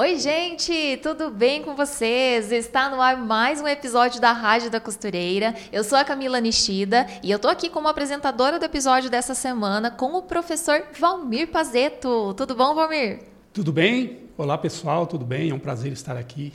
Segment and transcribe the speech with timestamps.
[0.00, 2.50] Oi, gente, tudo bem com vocês?
[2.50, 5.54] Está no ar mais um episódio da Rádio da Costureira.
[5.70, 9.90] Eu sou a Camila Nishida e eu tô aqui como apresentadora do episódio dessa semana
[9.90, 12.32] com o professor Valmir Pazeto.
[12.32, 13.24] Tudo bom, Valmir?
[13.52, 14.20] Tudo bem?
[14.38, 15.50] Olá, pessoal, tudo bem?
[15.50, 16.54] É um prazer estar aqui.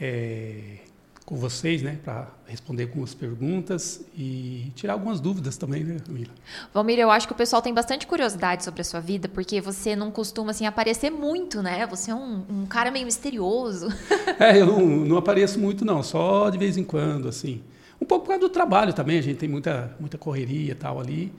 [0.00, 0.78] É
[1.32, 6.28] com vocês, né, para responder algumas perguntas e tirar algumas dúvidas também, né, Camila?
[6.74, 9.96] Valmir, eu acho que o pessoal tem bastante curiosidade sobre a sua vida, porque você
[9.96, 11.86] não costuma assim aparecer muito, né?
[11.86, 13.88] Você é um, um cara meio misterioso.
[14.38, 17.62] É, eu não, não, apareço muito, não, só de vez em quando, assim.
[18.00, 21.00] Um pouco por causa do trabalho também, a gente tem muita, muita correria e tal
[21.00, 21.32] ali,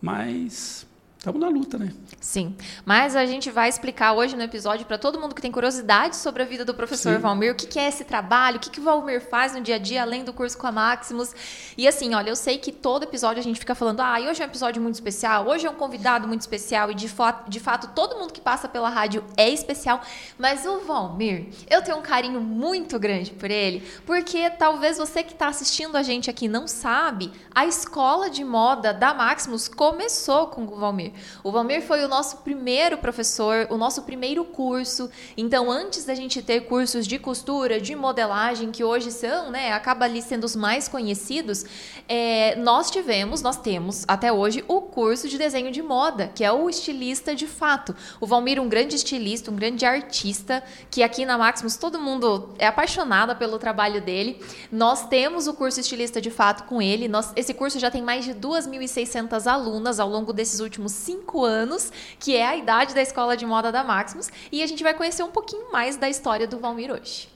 [0.00, 0.86] mas
[1.22, 1.92] Estamos na luta, né?
[2.20, 2.56] Sim.
[2.84, 6.42] Mas a gente vai explicar hoje no episódio para todo mundo que tem curiosidade sobre
[6.42, 7.20] a vida do professor Sim.
[7.20, 9.76] Valmir, o que, que, é esse trabalho, o que, que o Valmir faz no dia
[9.76, 11.32] a dia, além do curso com a Maximus.
[11.78, 14.44] E assim, olha, eu sei que todo episódio a gente fica falando, ah, hoje é
[14.44, 17.94] um episódio muito especial, hoje é um convidado muito especial, e de, fato, de fato
[17.94, 20.00] todo mundo que passa pela rádio é especial.
[20.36, 25.34] Mas o Valmir, eu tenho um carinho muito grande por ele, porque talvez você que
[25.34, 30.64] está assistindo a gente aqui não sabe, a escola de moda da Maximus começou com
[30.64, 31.11] o Valmir.
[31.42, 35.10] O Valmir foi o nosso primeiro professor, o nosso primeiro curso.
[35.36, 40.04] Então, antes da gente ter cursos de costura, de modelagem, que hoje são, né, acaba
[40.04, 41.64] ali sendo os mais conhecidos,
[42.08, 46.52] é, nós tivemos, nós temos até hoje o curso de desenho de moda, que é
[46.52, 47.94] o estilista de fato.
[48.20, 52.66] O Valmir, um grande estilista, um grande artista, que aqui na Maximus todo mundo é
[52.66, 54.40] apaixonado pelo trabalho dele.
[54.70, 57.08] Nós temos o curso estilista de fato com ele.
[57.08, 61.92] Nós, esse curso já tem mais de 2.600 alunas ao longo desses últimos cinco anos,
[62.18, 65.22] que é a idade da escola de moda da Maximus, e a gente vai conhecer
[65.22, 67.28] um pouquinho mais da história do Valmir hoje.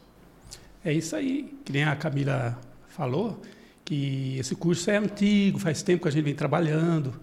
[0.85, 2.59] É isso aí, que nem a Camila
[2.89, 3.41] falou,
[3.85, 7.15] que esse curso é antigo, faz tempo que a gente vem trabalhando,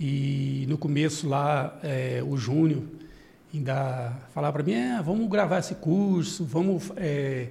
[0.00, 2.82] e no começo lá, é, o Júnior
[3.54, 7.48] ainda falava para mim, é, vamos gravar esse curso, vamos é,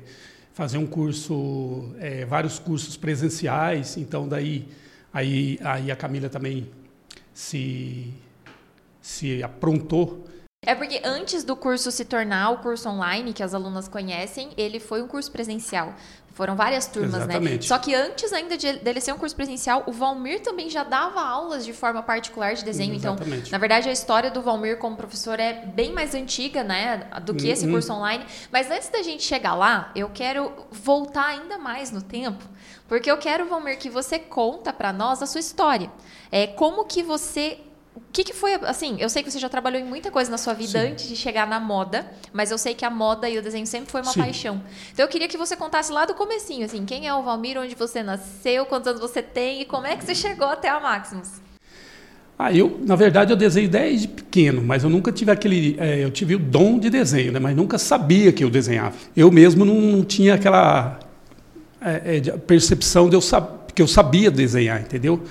[0.53, 4.67] fazer um curso, é, vários cursos presenciais, então daí
[5.13, 6.69] aí, aí a Camila também
[7.33, 8.13] se
[9.01, 10.25] se aprontou.
[10.63, 14.79] É porque antes do curso se tornar o curso online, que as alunas conhecem, ele
[14.79, 15.95] foi um curso presencial.
[16.33, 17.33] Foram várias turmas, né?
[17.33, 17.63] Exatamente.
[17.63, 17.67] né?
[17.67, 21.19] Só que antes ainda de, dele ser um curso presencial, o Valmir também já dava
[21.19, 22.93] aulas de forma particular de desenho.
[22.93, 23.47] Então, Exatamente.
[23.47, 27.09] Então, na verdade, a história do Valmir como professor é bem mais antiga, né?
[27.23, 27.73] Do que esse uhum.
[27.73, 28.23] curso online.
[28.51, 32.43] Mas antes da gente chegar lá, eu quero voltar ainda mais no tempo.
[32.87, 35.91] Porque eu quero, Valmir, que você conta para nós a sua história.
[36.31, 37.59] É, como que você
[37.93, 40.37] o que, que, foi, assim, eu sei que você já trabalhou em muita coisa na
[40.37, 40.91] sua vida Sim.
[40.91, 43.91] antes de chegar na moda, mas eu sei que a moda e o desenho sempre
[43.91, 44.21] foi uma Sim.
[44.21, 44.61] paixão.
[44.93, 47.75] Então eu queria que você contasse lá do comecinho, assim, quem é o Valmir, onde
[47.75, 51.41] você nasceu, quantos anos você tem e como é que você chegou até a Maximus?
[52.39, 56.09] Ah, eu, na verdade, eu desenho desde pequeno, mas eu nunca tive aquele, é, eu
[56.09, 58.95] tive o dom de desenho, né, mas nunca sabia que eu desenhava.
[59.15, 60.97] Eu mesmo não tinha aquela
[61.79, 63.21] é, é, percepção de eu
[63.73, 65.21] que eu sabia desenhar, entendeu?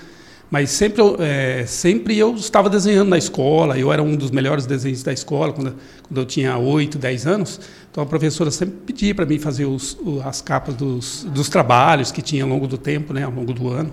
[0.51, 5.05] Mas sempre, é, sempre eu estava desenhando na escola, eu era um dos melhores desenhistas
[5.05, 7.61] da escola quando, quando eu tinha 8, 10 anos.
[7.89, 12.21] Então a professora sempre pedia para mim fazer os, as capas dos, dos trabalhos que
[12.21, 13.93] tinha ao longo do tempo, né, ao longo do ano.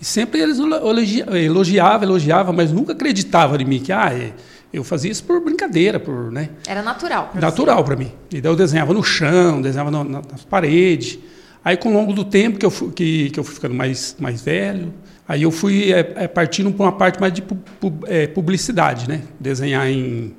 [0.00, 4.32] E sempre eles elogiavam, elogiavam, mas nunca acreditavam em mim que ah, é,
[4.72, 6.48] eu fazia isso por brincadeira, por, né?
[6.66, 7.30] Era natural.
[7.34, 8.10] Natural para mim.
[8.32, 11.18] E daí eu desenhava no chão, desenhava no, nas paredes.
[11.62, 14.16] Aí, com o longo do tempo que eu fui, que, que eu fui ficando mais,
[14.18, 14.94] mais velho,
[15.30, 19.08] Aí eu fui é, é, partindo para uma parte mais de pu, pu, é, publicidade,
[19.08, 19.22] né?
[19.38, 20.34] Desenhar em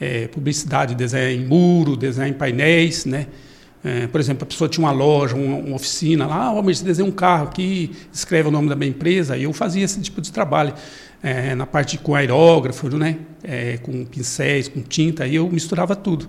[0.00, 3.28] é, publicidade, desenhar em muro, desenhar em painéis, né?
[3.84, 7.08] É, por exemplo, a pessoa tinha uma loja, uma, uma oficina lá, ah, você desenha
[7.08, 10.32] um carro aqui, escreve o nome da minha empresa, aí eu fazia esse tipo de
[10.32, 10.74] trabalho.
[11.22, 13.18] É, na parte com aerógrafo, né?
[13.82, 16.28] com pincéis, com tinta, aí eu misturava tudo.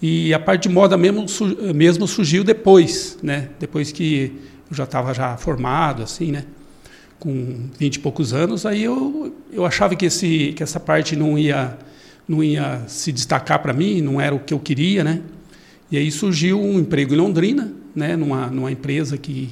[0.00, 1.26] E a parte de moda mesmo,
[1.74, 3.50] mesmo surgiu depois, né?
[3.60, 4.32] Depois que
[4.70, 6.44] eu já estava já formado, assim, né?
[7.18, 11.38] Com 20 e poucos anos, aí eu, eu achava que, esse, que essa parte não
[11.38, 11.76] ia,
[12.28, 15.22] não ia se destacar para mim, não era o que eu queria, né?
[15.90, 18.16] E aí surgiu um emprego em Londrina, né?
[18.16, 19.48] numa, numa empresa que,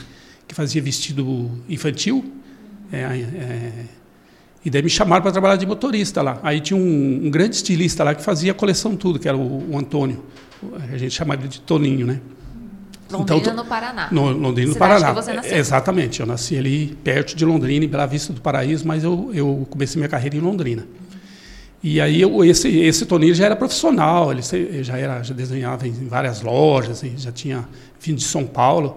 [0.47, 2.25] que fazia vestido infantil.
[2.93, 3.73] É, é,
[4.65, 6.41] e daí me chamaram para trabalhar de motorista lá.
[6.43, 9.73] Aí tinha um, um, grande estilista lá que fazia a coleção tudo, que era o,
[9.73, 10.25] o Antônio.
[10.91, 12.21] A gente chamava de Toninho, né?
[13.11, 14.09] Londrina, então, no Paraná.
[14.11, 15.09] No, Londrina, no Paraná.
[15.09, 15.57] Que você nasceu.
[15.57, 16.21] Exatamente.
[16.21, 19.99] Eu nasci ali perto de Londrina, em Bela Vista do Paraíso, mas eu, eu comecei
[19.99, 20.87] minha carreira em Londrina.
[21.83, 24.41] E aí eu, esse, esse Toninho já era profissional, ele
[24.83, 27.69] já, era, já desenhava em várias lojas, já tinha
[28.01, 28.97] vindo de São Paulo.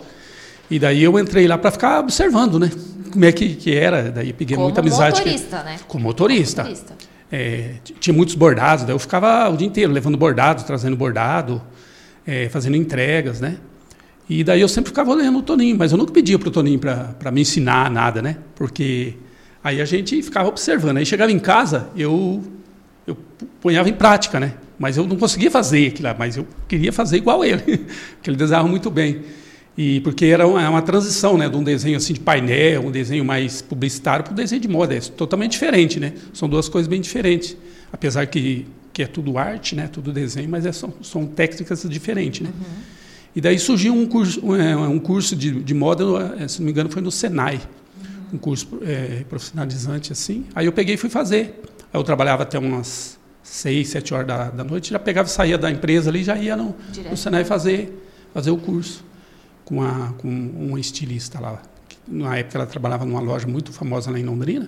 [0.71, 2.71] E daí eu entrei lá para ficar observando, né?
[3.11, 4.11] Como é que, que era.
[4.11, 5.19] Daí peguei Como muita amizade.
[5.19, 5.79] Motorista, que, né?
[5.87, 6.63] Como motorista.
[6.63, 7.07] Como motorista.
[7.29, 11.61] É, tinha muitos bordados, daí eu ficava o dia inteiro levando bordado, trazendo bordado.
[12.27, 13.57] é, fazendo entregas, né?
[14.29, 16.79] E daí eu sempre ficava olhando o Toninho, mas eu nunca pedia para o Toninho
[16.79, 18.37] para me ensinar nada, né?
[18.55, 19.13] Porque
[19.63, 20.97] aí a gente ficava observando.
[20.97, 22.43] Aí chegava em casa, eu,
[23.05, 23.17] eu
[23.61, 24.55] ponhava em prática, né?
[24.77, 27.77] Mas eu não conseguia fazer aquilo lá, mas eu queria fazer igual ele,
[28.15, 29.21] porque ele desenhava muito bem.
[29.77, 33.23] E porque era uma, uma, transição, né, de um desenho assim de painel, um desenho
[33.23, 36.13] mais publicitário para um desenho de moda, é totalmente diferente, né?
[36.33, 37.55] São duas coisas bem diferentes.
[37.93, 42.41] Apesar que, que é tudo arte, né, tudo desenho, mas é, são, são técnicas diferentes,
[42.41, 42.49] né?
[42.49, 42.96] Uhum.
[43.37, 46.03] E daí surgiu um curso, um, é, curso de, de moda,
[46.39, 47.61] é, se não me engano, foi no Senai,
[48.33, 50.47] um curso é, profissionalizante assim.
[50.55, 51.61] Aí eu peguei e fui fazer.
[51.93, 55.69] Aí eu trabalhava até umas seis, sete horas da, da noite, já pegava, saía da
[55.69, 56.75] empresa ali, já ia no,
[57.07, 59.05] no Senai fazer, fazer o curso
[59.63, 61.61] com, a, com uma estilista lá.
[62.07, 64.67] Na época ela trabalhava numa loja muito famosa lá em Londrina.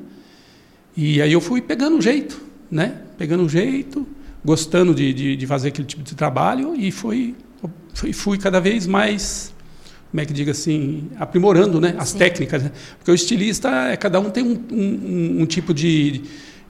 [0.95, 2.39] E aí eu fui pegando o jeito,
[2.69, 3.01] né?
[3.17, 4.07] Pegando o jeito,
[4.45, 7.35] gostando de, de, de fazer aquele tipo de trabalho e fui
[7.93, 9.53] fui, fui cada vez mais
[10.11, 12.17] como é que diga assim, aprimorando né, as Sim.
[12.17, 12.63] técnicas.
[12.63, 12.71] Né?
[12.97, 16.23] Porque o estilista, é, cada um tem um, um, um tipo de,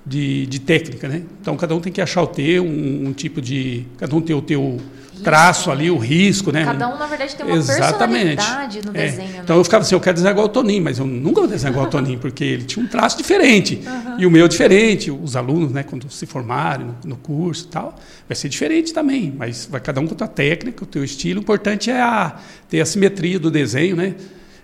[0.06, 1.08] de, de, técnica.
[1.08, 1.24] Né?
[1.42, 3.86] Então, cada um tem que achar o teu, um, um tipo de.
[3.98, 4.78] Cada um tem o teu
[5.24, 6.66] traço ali, o risco, né?
[6.66, 8.36] Cada um, na verdade, tem uma Exatamente.
[8.36, 9.06] personalidade no é.
[9.06, 9.30] desenho.
[9.30, 9.40] Né?
[9.44, 11.72] Então eu ficava assim, eu quero desenhar igual o Toninho, mas eu nunca vou desenhar
[11.72, 13.82] igual o Toninho, porque ele tinha um traço diferente.
[13.86, 14.20] Uhum.
[14.20, 17.96] E o meu diferente, os alunos, né, quando se formarem no, no, curso e tal,
[18.28, 21.40] vai ser diferente também, mas vai cada um com a tua técnica, o teu estilo.
[21.40, 22.38] O importante é a,
[22.68, 24.16] ter a simetria do desenho, né?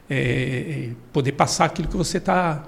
[0.09, 2.63] É, é poder passar aquilo que você está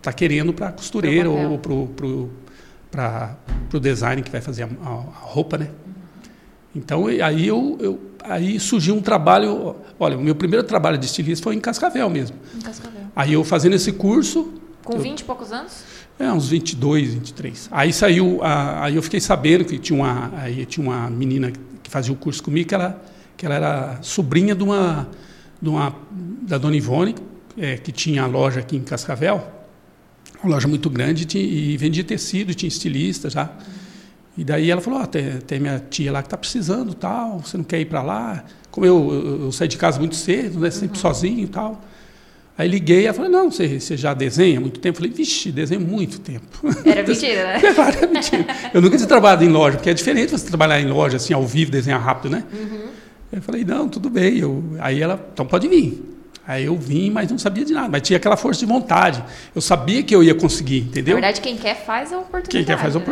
[0.00, 3.36] tá querendo para a costureira ou para
[3.74, 5.68] o design que vai fazer a, a, a roupa, né?
[6.74, 9.76] Então, aí, eu, eu, aí surgiu um trabalho.
[9.98, 12.36] Olha, o meu primeiro trabalho de estilista foi em Cascavel mesmo.
[12.54, 13.02] Em Cascavel.
[13.14, 14.54] Aí eu fazendo esse curso.
[14.84, 15.82] Com 20 e poucos anos?
[16.18, 17.68] É, uns 22, 23.
[17.72, 18.42] Aí saiu.
[18.42, 21.50] A, aí eu fiquei sabendo que tinha uma, aí tinha uma menina
[21.82, 23.02] que fazia o curso comigo, que ela,
[23.36, 25.08] que ela era sobrinha de uma,
[25.60, 25.94] de uma
[26.42, 27.16] da Dona Ivone,
[27.58, 29.44] é, que tinha a loja aqui em Cascavel.
[30.42, 33.44] Uma loja muito grande e, e vendia tecido, tinha estilista já.
[33.44, 33.79] Uhum.
[34.40, 37.58] E daí ela falou, oh, tem, tem minha tia lá que está precisando, tal, você
[37.58, 38.42] não quer ir para lá?
[38.70, 41.02] Como eu, eu, eu, saí de casa muito cedo, né, sempre uhum.
[41.02, 41.78] sozinho e tal.
[42.56, 44.96] Aí liguei, ela falou, não, você, você já desenha há muito tempo?
[44.96, 46.46] Eu falei, vixe, desenho muito tempo.
[46.86, 47.60] Era mentira, né?
[47.62, 48.46] era mentira.
[48.72, 51.46] Eu nunca tinha trabalhado em loja, porque é diferente você trabalhar em loja, assim, ao
[51.46, 52.42] vivo, desenhar rápido, né?
[52.50, 52.88] Uhum.
[53.32, 54.38] Eu falei, não, tudo bem.
[54.38, 56.02] Eu, aí ela, então pode vir.
[56.46, 59.22] Aí eu vim, mas não sabia de nada, mas tinha aquela força de vontade.
[59.54, 61.16] Eu sabia que eu ia conseguir, entendeu?
[61.16, 62.48] Na verdade, quem quer faz a oportunidade.
[62.48, 63.04] Quem quer faz a né?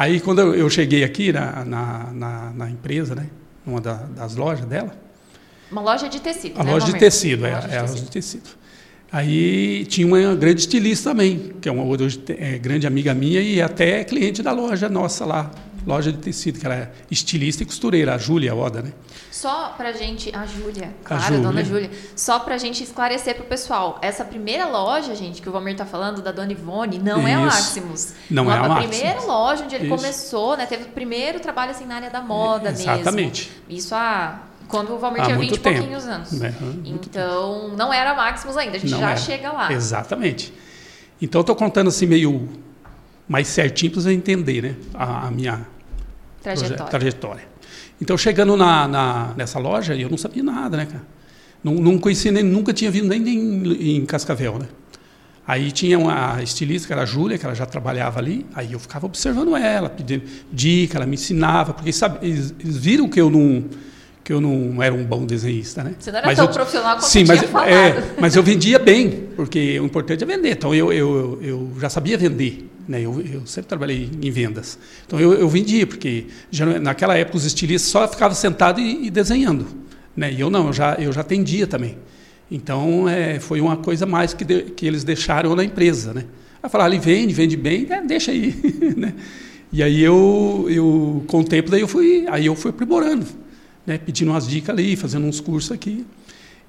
[0.00, 3.26] Aí, quando eu, cheguei aqui na, na, na, na, empresa, né,
[3.66, 4.98] numa da, das lojas dela.
[5.70, 6.58] Uma loja de tecido.
[6.58, 8.48] A né, loja de tecido, é, é a loja de tecido.
[9.12, 13.60] Aí tinha uma grande estilista também, que é uma hoje, é, grande amiga minha e
[13.60, 15.50] até cliente da loja nossa lá,
[15.86, 18.92] loja de tecido, que ela é estilista e costureira, a Júlia Oda, né?
[19.30, 21.42] Só pra gente, a Júlia, claro, a Júlia.
[21.42, 25.76] dona Júlia, só pra gente esclarecer pro pessoal, essa primeira loja, gente, que o Valmir
[25.76, 27.28] tá falando, da dona Ivone, não Isso.
[27.28, 28.12] é a Maximus.
[28.30, 28.84] Não Uma, é a Maximus.
[28.84, 29.96] A primeira loja onde ele Isso.
[29.96, 32.90] começou, né, teve o primeiro trabalho assim na área da moda é, mesmo.
[32.92, 33.50] Exatamente.
[33.68, 36.42] Isso há quando o Valmir tinha 20 e pouquinhos anos.
[36.42, 36.54] É,
[36.84, 39.16] então, não era Maximus ainda, a gente não já era.
[39.16, 39.72] chega lá.
[39.72, 40.52] Exatamente.
[41.20, 42.48] Então, eu estou contando assim meio
[43.30, 45.64] mais certinho para você entender né, a, a minha
[46.42, 46.84] trajetória.
[46.86, 47.44] trajetória.
[48.02, 51.04] Então, chegando na, na, nessa loja, eu não sabia nada, né, cara?
[51.62, 54.66] Não, não conhecia nem, nunca tinha vindo nem em, em Cascavel, né?
[55.46, 58.80] Aí tinha uma estilista, que era a Júlia, que ela já trabalhava ali, aí eu
[58.80, 63.30] ficava observando ela, pedindo dica, ela me ensinava, porque sabe, eles, eles viram que eu
[63.30, 63.64] não
[64.30, 65.92] que eu não era um bom desenhista, né?
[65.98, 69.28] Você não era mas tão eu, profissional quanto sim, mas, é, mas eu vendia bem,
[69.34, 70.52] porque o importante é vender.
[70.52, 73.00] Então eu, eu, eu já sabia vender, né?
[73.00, 74.78] Eu, eu sempre trabalhei em vendas.
[75.04, 79.10] Então eu, eu vendia, porque já, naquela época os estilistas só ficavam sentados e, e,
[79.10, 79.66] desenhando,
[80.16, 80.32] né?
[80.32, 81.98] E eu não, eu já eu já atendia também.
[82.48, 86.24] Então é, foi uma coisa mais que, de, que eles deixaram na empresa, né?
[86.62, 88.54] Aí falaram, ele vende, vende bem, é, deixa aí,
[88.96, 89.12] né?
[89.72, 93.39] E aí eu, eu com o tempo daí eu fui, aí eu fui aprimorando
[93.86, 96.06] né, pedindo umas dicas ali, fazendo uns cursos aqui.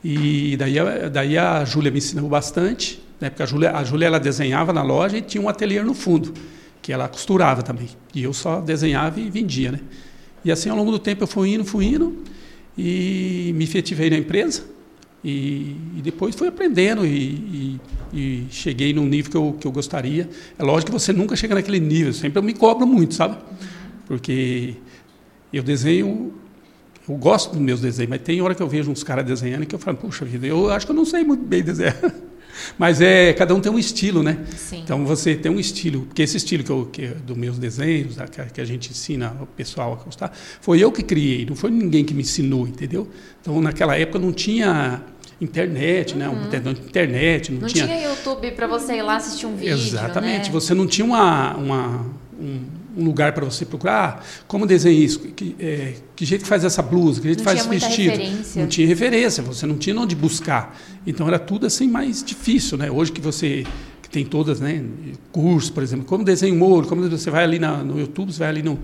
[0.03, 0.75] E daí,
[1.11, 4.81] daí a Júlia me ensinou bastante, né, porque a Júlia, a Júlia ela desenhava na
[4.81, 6.33] loja e tinha um ateliê no fundo,
[6.81, 7.89] que ela costurava também.
[8.13, 9.71] E eu só desenhava e vendia.
[9.71, 9.79] Né?
[10.43, 12.23] E assim, ao longo do tempo, eu fui indo, fui indo,
[12.77, 14.63] e me efetivei na empresa.
[15.23, 17.79] E, e depois fui aprendendo e, e,
[18.11, 20.27] e, cheguei num nível que eu, que eu gostaria.
[20.57, 23.37] É lógico que você nunca chega naquele nível, sempre eu me cobro muito, sabe?
[24.07, 24.73] Porque
[25.53, 26.33] eu desenho
[27.11, 29.75] eu gosto dos meus desenhos, mas tem hora que eu vejo uns caras desenhando que
[29.75, 31.97] eu falo, puxa vida, eu acho que eu não sei muito bem desenhar.
[32.77, 34.37] Mas é, cada um tem um estilo, né?
[34.55, 34.81] Sim.
[34.83, 38.17] Então você tem um estilo, porque esse estilo que, eu, que dos meus desenhos,
[38.53, 42.03] que, a gente ensina o pessoal a gostar, foi eu que criei, não foi ninguém
[42.05, 43.09] que me ensinou, entendeu?
[43.41, 45.01] Então naquela época não tinha
[45.39, 46.29] internet, né?
[46.29, 46.43] Uhum.
[46.87, 47.87] internet, não, Não tinha.
[47.87, 50.49] tinha YouTube para você ir lá assistir um vídeo, Exatamente.
[50.49, 50.53] né?
[50.53, 52.05] Você não tinha uma, uma-
[52.39, 52.59] um,
[52.97, 54.19] um lugar para você procurar.
[54.19, 55.19] Ah, como desenhar isso?
[55.19, 57.21] Que, é, que jeito que faz essa blusa?
[57.21, 58.11] Que jeito Não que faz esse vestido?
[58.11, 58.61] referência.
[58.61, 59.43] Não tinha referência.
[59.43, 60.77] Você não tinha onde buscar.
[61.07, 62.89] Então era tudo assim mais difícil, né?
[62.91, 63.65] Hoje que você
[64.01, 64.83] que tem todas, né?
[65.31, 68.49] Cursos, por exemplo, como desenho moro, como você vai ali na- no YouTube, você vai
[68.49, 68.77] ali no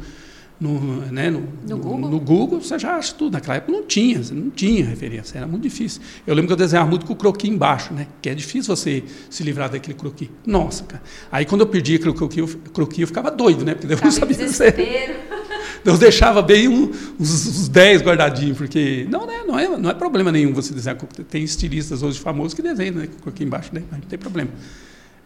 [0.60, 0.80] no,
[1.12, 2.10] né, no, No Google?
[2.10, 3.34] no Google, você já acha tudo.
[3.34, 6.02] Naquela época não tinha, não tinha referência, era muito difícil.
[6.26, 8.08] Eu lembro que eu desenhava muito com o croquis embaixo, né?
[8.22, 10.30] Que é difícil você se livrar daquele croquis.
[10.46, 11.04] Nossa, cara.
[11.32, 13.76] Aí quando eu perdi aquele croquis, eu, croquis, eu ficava doido, né?
[13.76, 14.74] Porque eu não sabia desenhar.
[14.74, 15.14] desespero.
[15.80, 19.90] Então eu deixava bem um, uns, uns 10 guardadinhos, porque não, né, não, é, não
[19.90, 20.98] é problema nenhum você desenhar.
[21.30, 23.84] Tem estilistas hoje famosos que desenham né, com croquis embaixo, né?
[23.90, 24.50] Mas não tem problema.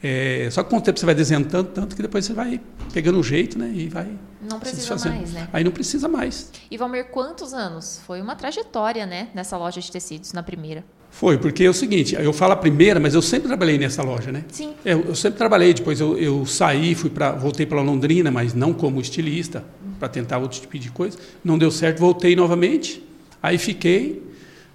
[0.04, 2.60] É, só que com o tempo você vai desenhando tanto, que depois você vai
[2.92, 3.72] pegando o jeito, né?
[3.74, 4.08] E vai
[4.42, 5.48] Não precisa mais, né?
[5.54, 6.52] Aí não precisa mais.
[6.72, 8.02] E Valmir, quantos anos?
[8.06, 9.30] Foi uma trajetória, né?
[9.34, 10.84] Nessa loja de tecidos, na primeira.
[11.12, 14.32] Foi, porque é o seguinte, eu falo a primeira, mas eu sempre trabalhei nessa loja,
[14.32, 14.46] né?
[14.50, 14.74] Sim.
[14.84, 18.74] Eu, eu sempre trabalhei, depois eu, eu saí, fui para, voltei para Londrina, mas não
[18.74, 19.64] como estilista,
[20.00, 21.20] para tentar outro tipo de coisa.
[21.44, 23.04] Não deu certo, voltei novamente.
[23.44, 24.24] Aí fiquei,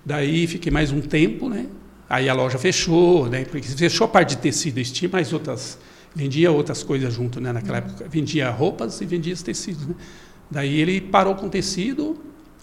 [0.05, 1.67] daí fiquei mais um tempo, né?
[2.09, 3.45] Aí a loja fechou, né?
[3.45, 5.79] Porque fechou a parte de tecido, tinham mais outras,
[6.15, 7.53] vendia outras coisas junto, né?
[7.53, 9.95] Naquela época vendia roupas e vendia os tecidos, né?
[10.51, 12.17] Daí ele parou com tecido,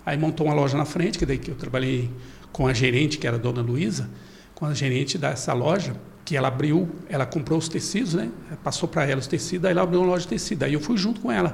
[0.05, 2.09] aí montou uma loja na frente, que daí que eu trabalhei
[2.51, 4.09] com a gerente, que era a dona Luísa,
[4.55, 8.31] com a gerente dessa loja, que ela abriu, ela comprou os tecidos, né?
[8.63, 10.63] Passou para ela os tecidos, aí ela abriu uma loja de tecido.
[10.63, 11.53] Aí eu fui junto com ela.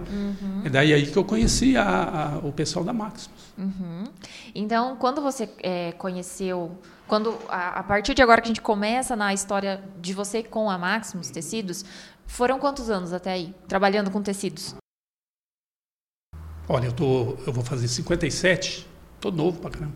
[0.64, 3.30] É daí aí que eu conheci a- a- o pessoal da Maximus.
[3.58, 4.04] Uhum.
[4.54, 9.16] Então, quando você é, conheceu, quando a, a partir de agora que a gente começa
[9.16, 11.84] na história de você com a Maximus Tecidos,
[12.28, 14.76] foram quantos anos até aí trabalhando com tecidos?
[16.68, 18.88] Olha, eu, tô, eu vou fazer 57,
[19.20, 19.96] tô novo pra caramba.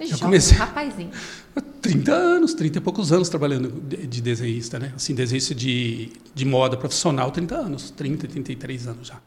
[0.00, 1.10] Jovem, comecei- rapazinho.
[1.80, 4.92] 30 anos, 30 e poucos anos trabalhando de, de desenhista, né?
[4.96, 9.20] Assim, desenhista de, de moda profissional, 30 anos, 30, 33 anos já.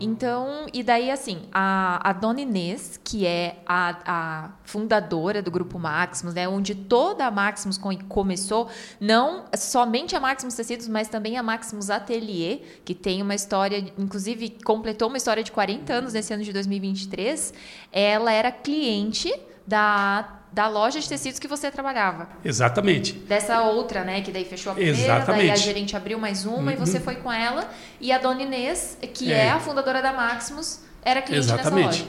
[0.00, 5.78] Então, e daí assim, a, a Dona Inês, que é a, a fundadora do grupo
[5.78, 8.68] Maximus, né, onde toda a Maximus com- começou,
[9.00, 14.56] não somente a Maximus Tecidos, mas também a Maximus Atelier, que tem uma história, inclusive
[14.64, 17.52] completou uma história de 40 anos nesse ano de 2023.
[17.92, 19.32] Ela era cliente
[19.66, 22.28] da, da loja de tecidos que você trabalhava.
[22.44, 23.12] Exatamente.
[23.12, 24.20] Dessa outra, né?
[24.20, 25.58] Que daí fechou a primeira, daí a Exatamente.
[25.60, 27.68] gerente abriu mais uma e você foi com ela.
[28.00, 29.50] E a dona Inês, que é, É.
[29.50, 31.86] a fundadora da Maximus, era cliente nessa Exatamente.
[32.02, 32.06] loja.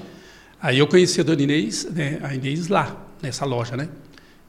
[0.61, 3.89] Aí eu conheci a dona Inês, né, a Inês lá, nessa loja, né?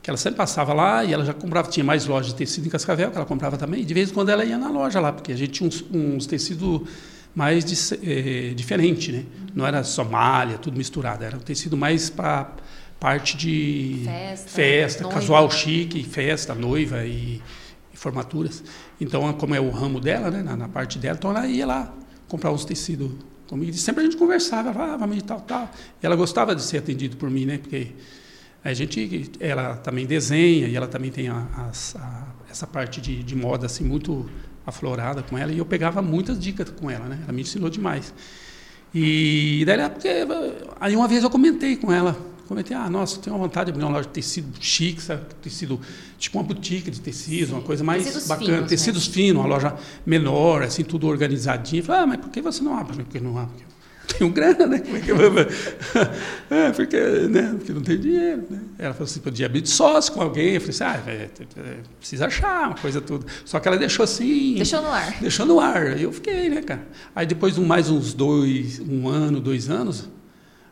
[0.02, 2.70] Que ela sempre passava lá e ela já comprava, tinha mais lojas de tecido em
[2.70, 3.82] Cascavel, que ela comprava também.
[3.82, 5.84] E de vez em quando ela ia na loja lá, porque a gente tinha uns,
[5.92, 6.82] uns tecidos
[7.34, 9.24] mais de, eh, diferente, né?
[9.54, 12.52] Não era só malha, tudo misturado, era um tecido mais para
[13.00, 15.19] parte de Festa, festa noiva.
[15.21, 17.40] casual chique, festa, noiva e,
[17.93, 18.62] e formaturas.
[19.00, 21.95] Então, como é o ramo dela, né, na, na parte dela, então ela ia lá
[22.26, 23.11] comprar uns tecidos
[23.47, 23.71] comigo.
[23.71, 25.71] E sempre a gente conversava, ela, ah, vamos de tal, tal.
[26.02, 27.88] E ela gostava de ser atendido por mim, né, porque
[28.64, 33.23] a gente, ela também desenha e ela também tem a, as- a- essa parte de,
[33.23, 34.28] de moda assim muito
[34.67, 37.21] aflorada com ela e eu pegava muitas dicas com ela, né?
[37.23, 38.12] Ela me ensinou demais.
[38.95, 40.09] E daí porque,
[40.81, 42.17] aí uma vez eu comentei com ela,
[42.49, 45.23] comentei, ah, nossa, tenho uma vontade de abrir uma loja de tecido chique, sabe?
[45.43, 45.78] tecido,
[46.19, 49.76] tipo uma boutique de tecidos, uma coisa mais Tecidos bacana, finos, tecidos finos, uma loja
[50.07, 51.85] menor, assim, tudo organizadinho.
[51.85, 52.97] Falei, ah, mas por que você não abre?
[52.97, 53.69] Porque não abre.
[54.09, 54.78] Porque tenho grana, né?
[54.78, 55.40] Como é que eu vou...
[56.50, 57.55] é, porque, né?
[57.59, 58.61] porque não tem dinheiro, né?
[58.78, 60.55] Ela falou assim, podia abrir de sócio com alguém.
[60.55, 61.28] Eu falei assim, ah, é,
[61.59, 63.26] é, precisa achar uma coisa tudo.
[63.45, 64.55] Só que ela deixou assim...
[64.55, 65.21] Deixou no ar.
[65.21, 65.88] Deixou no ar.
[65.88, 66.88] Aí eu fiquei, né, cara?
[67.14, 70.09] Aí depois de mais uns dois, um ano, dois anos,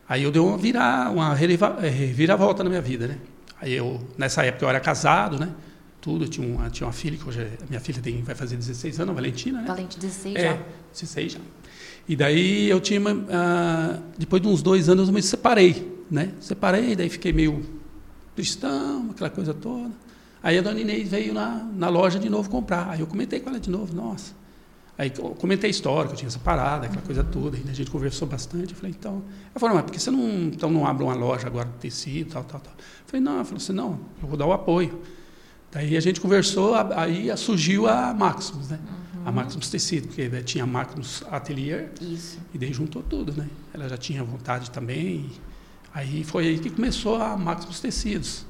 [0.09, 3.19] aí eu dei uma virar, uma eh, reviravolta na minha vida, né?
[3.61, 5.51] Aí eu, nessa época eu era casado, né?
[6.01, 8.57] Tudo, eu tinha uma, tinha uma filha, que hoje é, minha filha tem, vai fazer
[8.57, 9.67] 16 anos, a Valentina, né?
[9.67, 10.41] Valente 16 já.
[10.41, 11.41] É, 16 já.
[12.09, 16.33] E daí eu tinha, uma, ah, depois de uns dois anos eu me separei, né?
[16.41, 17.65] Separei, daí fiquei meio
[18.37, 19.91] tristão, aquela coisa toda.
[20.43, 22.91] Aí a dona Inês veio na, na loja de novo comprar.
[22.91, 24.33] Aí eu comentei com ela de novo, nossa.
[24.99, 27.57] Aí eu comentei a história, que eu tinha separado, aquela coisa toda.
[27.57, 28.73] A gente conversou bastante.
[28.73, 29.23] Eu falei, então...
[29.51, 32.33] Ela falou, mas por que você não, então não abre uma loja agora de tecido,
[32.33, 32.73] tal, tal, tal?
[32.73, 33.35] Eu falei, não.
[33.35, 35.03] Ela falou assim, não, eu vou dar o apoio.
[35.71, 38.79] Daí a gente conversou, aí surgiu a Maximus, né?
[39.25, 42.39] A Maximus Tecido, porque daí tinha a Maximus Atelier Isso.
[42.55, 43.49] e daí juntou tudo, né?
[43.75, 45.29] Ela já tinha vontade também.
[45.93, 48.47] aí foi aí que começou a Maximus Tecidos.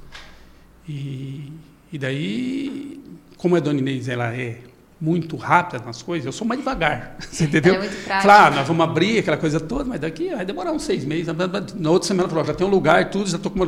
[0.86, 1.50] E,
[1.92, 3.02] E daí,
[3.36, 4.60] como a Dona Inês ela é
[4.98, 7.16] muito rápida nas coisas, eu sou mais devagar.
[7.30, 7.74] Você entendeu?
[7.74, 8.22] É muito prático.
[8.22, 11.26] Claro, nós vamos abrir aquela coisa toda, mas daqui vai demorar uns seis meses.
[11.74, 13.60] Na outra semana falou, já tem um lugar e tudo, já, tô com,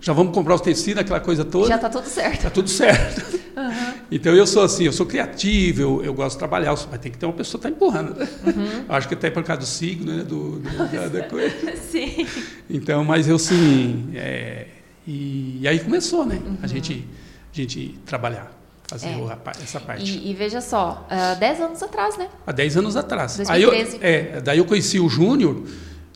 [0.00, 1.68] já vamos comprar os tecidos, aquela coisa toda.
[1.68, 2.34] Já está tudo certo.
[2.36, 3.42] Está tudo certo.
[3.54, 3.94] Uhum.
[4.10, 7.18] Então eu sou assim, eu sou criativo, eu, eu gosto de trabalhar, mas tem que
[7.18, 8.18] ter uma pessoa que está empurrando.
[8.18, 8.84] Uhum.
[8.88, 10.24] Acho que até por causa do signo, né?
[10.24, 11.54] Do, do da, da, coisa.
[11.76, 12.26] Sim.
[12.70, 14.08] Então, mas eu sim.
[14.14, 14.68] É,
[15.06, 16.40] e, e, aí começou, né?
[16.42, 16.56] Uhum.
[16.62, 17.06] A, gente,
[17.52, 18.61] a gente trabalhar
[18.92, 19.62] fazer é.
[19.62, 20.04] essa parte.
[20.04, 22.28] E, e veja só, há uh, 10 anos atrás, né?
[22.46, 23.36] Há 10 anos atrás.
[23.36, 23.52] 2013.
[23.52, 25.62] Aí eu, é, daí eu conheci o Júnior,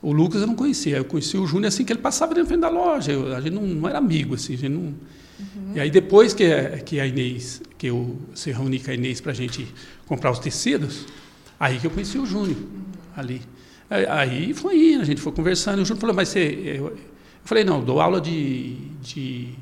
[0.02, 2.60] o Lucas eu não conhecia, eu conheci o Júnior assim que ele passava dentro frente
[2.60, 4.94] da loja, eu, a gente não, não, era amigo, assim, a gente não...
[5.38, 5.72] Uhum.
[5.74, 6.44] E aí depois que,
[6.84, 9.66] que a Inês, que eu se reuni com a Inês para a gente
[10.06, 11.06] comprar os tecidos,
[11.58, 12.84] aí que eu conheci o Júnior, uhum.
[13.16, 13.42] ali.
[13.88, 16.40] Aí foi indo, a gente foi conversando, e o Júnior falou, mas você...
[16.40, 16.98] Eu, eu
[17.44, 19.54] falei, não, dou aula de, de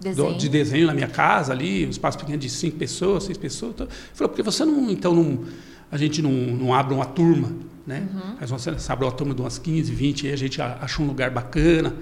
[0.00, 0.36] Desenho.
[0.36, 3.72] de desenho na minha casa ali, um espaço pequeno de cinco pessoas, seis pessoas.
[3.74, 5.44] Então, falou, porque você não, então não,
[5.90, 7.52] a gente não, não abre uma turma,
[7.86, 8.06] né?
[8.12, 8.36] Uhum.
[8.40, 11.30] Mas você abre uma turma de umas 15, 20, aí a gente acha um lugar
[11.30, 11.94] bacana,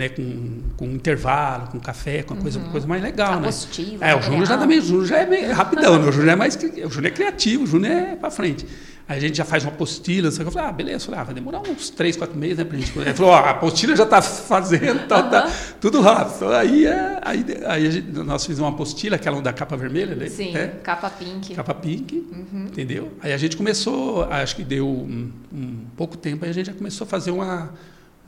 [0.00, 0.08] né?
[0.08, 2.70] Com, com intervalo, com café, com uma coisa, uhum.
[2.70, 4.10] coisa mais legal, Apostila, né?
[4.10, 6.08] É, o Júnior já também, o Júnior já é meio rapidão, né?
[6.08, 8.66] O Júnior é mais, o Júnior é criativo, o Júnior é para frente.
[9.10, 10.96] Aí a gente já faz uma apostila, eu falei, ah, beleza.
[10.96, 12.96] Eu falei, ah, vai demorar uns três, quatro meses, né, pra gente...
[12.96, 15.30] Ele falou, ó, a apostila já está fazendo, tá, uhum.
[15.30, 16.36] tá, tudo rápido.
[16.36, 20.28] Então, aí, é, aí, aí gente, nós fizemos uma apostila, aquela da capa vermelha, né?
[20.28, 21.56] Sim, é, capa pink.
[21.56, 22.66] Capa pink, uhum.
[22.66, 23.10] entendeu?
[23.20, 26.72] Aí a gente começou, acho que deu um, um, pouco tempo, aí a gente já
[26.72, 27.74] começou a fazer uma,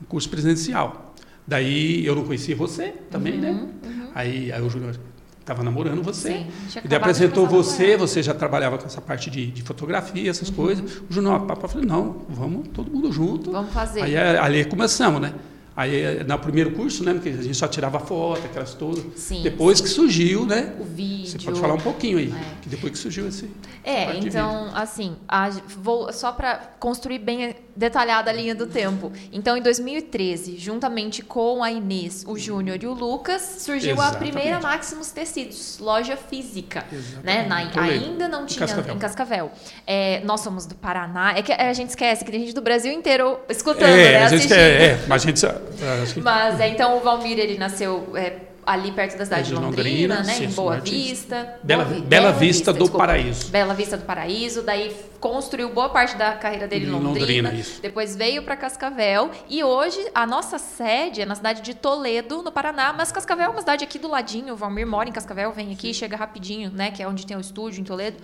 [0.01, 1.12] um curso presencial.
[1.47, 3.51] Daí eu não conhecia você também, né?
[3.51, 3.69] uhum, né?
[3.85, 4.07] Uhum.
[4.15, 4.97] Aí, aí o Júnior
[5.39, 6.29] estava namorando você.
[6.29, 6.47] Sim,
[6.83, 10.55] e daí apresentou você, você já trabalhava com essa parte de, de fotografia, essas uhum.
[10.55, 11.01] coisas.
[11.09, 13.51] O Junão Papa falou, não, vamos todo mundo junto.
[13.51, 14.01] Vamos fazer.
[14.01, 15.33] Aí ali começamos, né?
[15.75, 19.03] Aí, no primeiro curso, né, porque a gente só tirava foto, aquelas todas.
[19.15, 19.83] Sim, depois sim.
[19.83, 20.75] que surgiu, né?
[20.79, 21.27] O vídeo.
[21.27, 22.61] Você pode falar um pouquinho aí, é.
[22.61, 23.49] que depois que surgiu esse.
[23.83, 25.49] É, então, assim, a,
[25.81, 29.11] vou, só para construir bem detalhada a linha do tempo.
[29.31, 34.15] Então, em 2013, juntamente com a Inês, o Júnior e o Lucas, surgiu Exatamente.
[34.15, 36.85] a primeira Maximus Tecidos, loja física.
[37.23, 37.45] Né?
[37.47, 38.95] Na, ainda não tinha em Cascavel.
[38.95, 39.51] Em Cascavel.
[39.87, 41.33] É, nós somos do Paraná.
[41.35, 44.25] É que a gente esquece que tem gente do Brasil inteiro escutando, é, né?
[44.25, 48.13] A gente quer, é, mas a gente é, Mas é, então o Valmir ele nasceu
[48.15, 51.59] é, ali perto da cidade de Londrina, Londrina né, sim, em Boa Vista.
[51.63, 53.51] Bela, Boa, Bela, Bela Vista, Vista do desculpa, Paraíso.
[53.51, 57.49] Bela Vista do Paraíso, daí construiu boa parte da carreira dele em Londrina.
[57.49, 62.41] Londrina depois veio para Cascavel e hoje a nossa sede é na cidade de Toledo,
[62.41, 64.53] no Paraná, mas Cascavel é uma cidade aqui do ladinho.
[64.53, 67.39] O Valmir mora em Cascavel, vem aqui, chega rapidinho, né, que é onde tem o
[67.39, 68.17] estúdio em Toledo.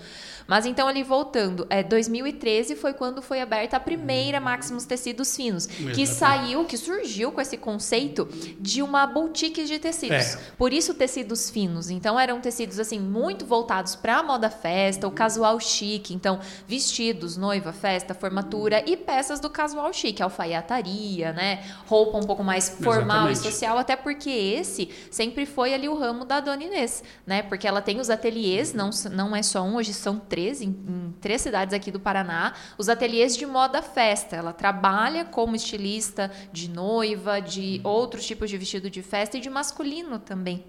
[0.49, 5.67] Mas então ali voltando, é 2013 foi quando foi aberta a primeira Maximus Tecidos Finos,
[5.67, 8.27] que saiu, que surgiu com esse conceito
[8.59, 10.33] de uma boutique de tecidos.
[10.35, 10.39] É.
[10.57, 11.91] Por isso tecidos finos.
[11.91, 17.37] Então eram tecidos assim muito voltados para a moda festa, o casual chique, então vestidos,
[17.37, 21.63] noiva, festa, formatura e peças do casual chique, alfaiataria, né?
[21.85, 23.39] Roupa um pouco mais formal Exatamente.
[23.39, 27.43] e social, até porque esse sempre foi ali o ramo da Dona Inês, né?
[27.43, 31.15] Porque ela tem os ateliês, não, não é só um, hoje são três, em, em
[31.19, 34.35] três cidades aqui do Paraná, os ateliês de moda festa.
[34.35, 39.49] Ela trabalha como estilista de noiva, de outros tipos de vestido de festa e de
[39.49, 40.63] masculino também.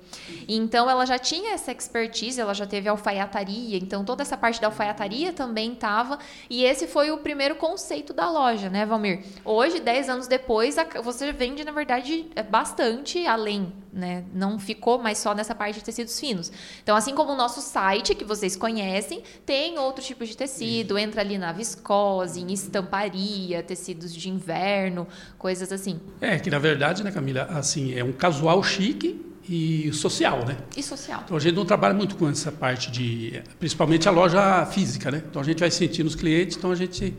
[0.49, 4.67] Então ela já tinha essa expertise, ela já teve alfaiataria, então toda essa parte da
[4.67, 9.25] alfaiataria também estava e esse foi o primeiro conceito da loja, né, Valmir?
[9.45, 14.25] Hoje, 10 anos depois, você vende, na verdade, é bastante além, né?
[14.35, 16.53] Não ficou mais só nessa parte de tecidos finos.
[16.83, 21.21] Então, assim como o nosso site, que vocês conhecem, tem outros tipos de tecido, entra
[21.21, 25.07] ali na viscose, em estamparia, tecidos de inverno,
[25.39, 26.01] coisas assim.
[26.21, 30.57] É, que na verdade, né, Camila, assim, é um casual chique e social, né?
[30.77, 31.23] E social.
[31.25, 35.23] Então a gente não trabalha muito com essa parte de, principalmente a loja física, né?
[35.29, 37.17] Então a gente vai sentir nos clientes, então a gente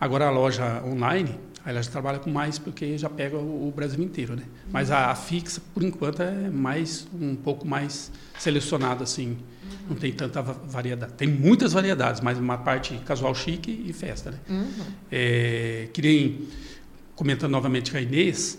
[0.00, 4.02] agora a loja online, aí ela já trabalha com mais porque já pega o, Brasil
[4.02, 4.44] inteiro, né?
[4.70, 9.70] Mas a, a, fixa por enquanto é mais um pouco mais selecionada assim, uhum.
[9.90, 11.12] não tem tanta variedade.
[11.14, 14.38] Tem muitas variedades, mas uma parte casual chique e festa, né?
[14.48, 14.84] Uhum.
[15.10, 16.48] É, que nem
[17.14, 18.58] comentando novamente com a Inês,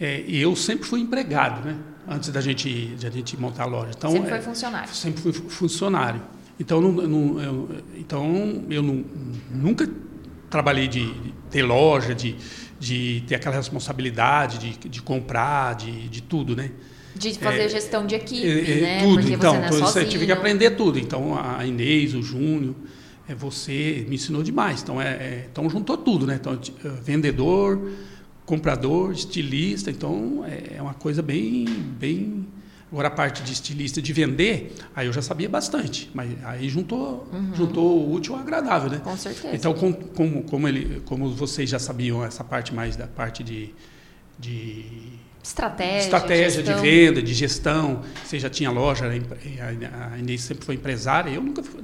[0.00, 1.76] é, eu sempre fui empregado, né?
[2.08, 3.90] antes da gente, de a gente montar a loja.
[3.96, 4.94] Então, sempre foi é, funcionário.
[4.94, 6.22] Sempre fui funcionário.
[6.58, 9.04] Então, não, não, eu, então, eu não,
[9.50, 9.88] nunca
[10.48, 11.12] trabalhei de
[11.56, 12.36] ter loja, de,
[12.78, 16.70] de ter aquela responsabilidade de, de comprar, de, de tudo, né?
[17.14, 19.00] De fazer é, gestão de equipe, é, né?
[19.00, 20.98] Tudo, Porque então, você não é eu tive que aprender tudo.
[20.98, 22.74] Então, a Inês, o Júnior,
[23.26, 24.82] é, você me ensinou demais.
[24.82, 26.36] Então, é, é então juntou tudo, né?
[26.38, 27.90] Então, eh, vendedor,
[28.44, 31.64] comprador, estilista, então é, é uma coisa bem,
[31.98, 32.46] bem
[32.90, 37.28] Agora a parte de estilista de vender, aí eu já sabia bastante, mas aí juntou,
[37.32, 37.52] uhum.
[37.52, 39.00] juntou o útil ao agradável, né?
[39.02, 39.56] Com certeza.
[39.56, 43.74] Então, com, como, como, ele, como vocês já sabiam essa parte mais da parte de,
[44.38, 44.84] de
[45.42, 51.30] estratégia, estratégia de venda, de gestão, você já tinha loja, a Inês sempre foi empresária,
[51.30, 51.82] eu nunca fui,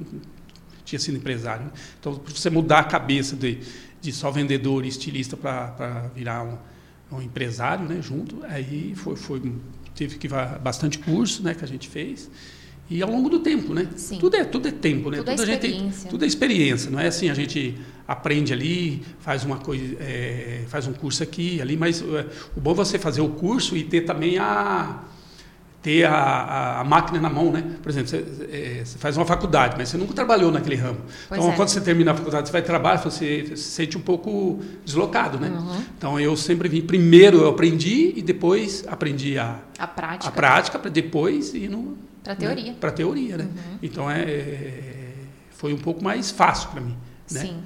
[0.85, 1.65] tinha sido empresário.
[1.65, 1.71] Né?
[1.99, 3.59] Então, você mudar a cabeça de,
[3.99, 6.57] de só vendedor e estilista para virar um,
[7.17, 9.41] um empresário, né, junto, aí foi, foi
[9.95, 12.29] teve que bastante curso, né, que a gente fez.
[12.89, 13.87] E ao longo do tempo, né?
[13.95, 14.19] Sim.
[14.19, 15.17] Tudo é tudo é tempo, né?
[15.17, 16.01] Tudo, é tudo é experiência.
[16.01, 17.75] Gente, tudo é experiência, não é assim a gente
[18.07, 22.25] aprende ali, faz uma coisa, é, faz um curso aqui, ali, mas é,
[22.55, 25.03] o bom é você fazer o curso e ter também a
[25.83, 27.61] ter a, a, máquina na mão, né?
[27.83, 31.01] Por exemplo, você, é, você, faz uma faculdade, mas você nunca trabalhou naquele ramo.
[31.27, 31.55] Pois então, é.
[31.57, 35.37] quando você termina a faculdade, você vai trabalhar, você, você se sente um pouco deslocado,
[35.37, 35.49] né?
[35.49, 35.83] Uhum.
[35.97, 40.29] Então, eu sempre vim, primeiro eu aprendi e depois aprendi a, a prática.
[40.29, 41.97] A prática, para depois ir no...
[42.23, 42.71] Para teoria.
[42.71, 42.77] Né?
[42.79, 43.43] Para teoria, né?
[43.43, 43.77] Uhum.
[43.83, 45.03] Então, é, é,
[45.51, 46.95] foi um pouco mais fácil para mim,
[47.29, 47.41] né?
[47.41, 47.57] Sim.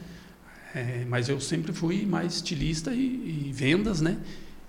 [0.74, 4.18] É, mas eu sempre fui mais estilista e, e vendas, né?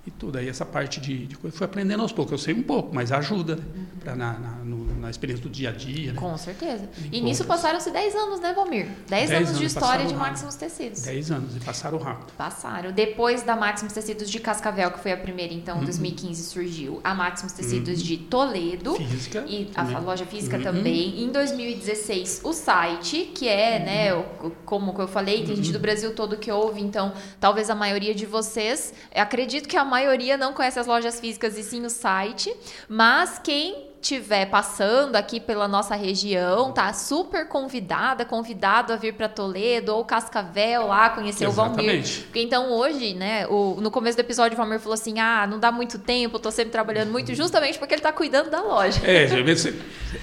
[0.09, 0.38] E tudo.
[0.38, 2.33] Aí essa parte de, de coisa, fui aprendendo aos poucos.
[2.33, 3.57] Eu sei um pouco, mas ajuda
[4.05, 4.14] né?
[4.14, 6.13] Na, na, no, na, experiência do dia a dia.
[6.13, 6.19] Né?
[6.21, 6.89] Com certeza.
[7.11, 8.89] E, e nisso passaram-se 10 anos, né, Valmir?
[9.09, 11.03] 10 anos, anos de história de Maximus Tecidos.
[11.03, 12.33] 10 anos, e passaram rápido.
[12.37, 12.93] Passaram.
[12.93, 17.15] Depois da Maximus Tecidos de Cascavel, que foi a primeira, então, em 2015 surgiu a
[17.15, 18.05] Maximus Tecidos Uhum.
[18.07, 18.95] de Toledo.
[18.97, 19.45] Física.
[19.49, 20.63] E a loja física Uhum.
[20.63, 21.23] também.
[21.23, 25.57] Em 2016, o site, que é, né, o- como eu falei, tem Uhum.
[25.57, 29.85] gente do Brasil todo que ouve, então talvez a maioria de vocês, acredito que a
[29.85, 32.55] maioria não conhece as lojas físicas e sim o site,
[32.89, 39.29] mas quem estiver passando aqui pela nossa região, tá super convidada, convidado a vir para
[39.29, 41.81] Toledo ou Cascavel lá conhecer o Valmir.
[41.81, 42.21] Exatamente.
[42.23, 45.59] Porque então hoje, né, o, no começo do episódio o Valmir falou assim: "Ah, não
[45.59, 49.01] dá muito tempo, tô sempre trabalhando muito", justamente porque ele tá cuidando da loja.
[49.05, 49.75] É, se,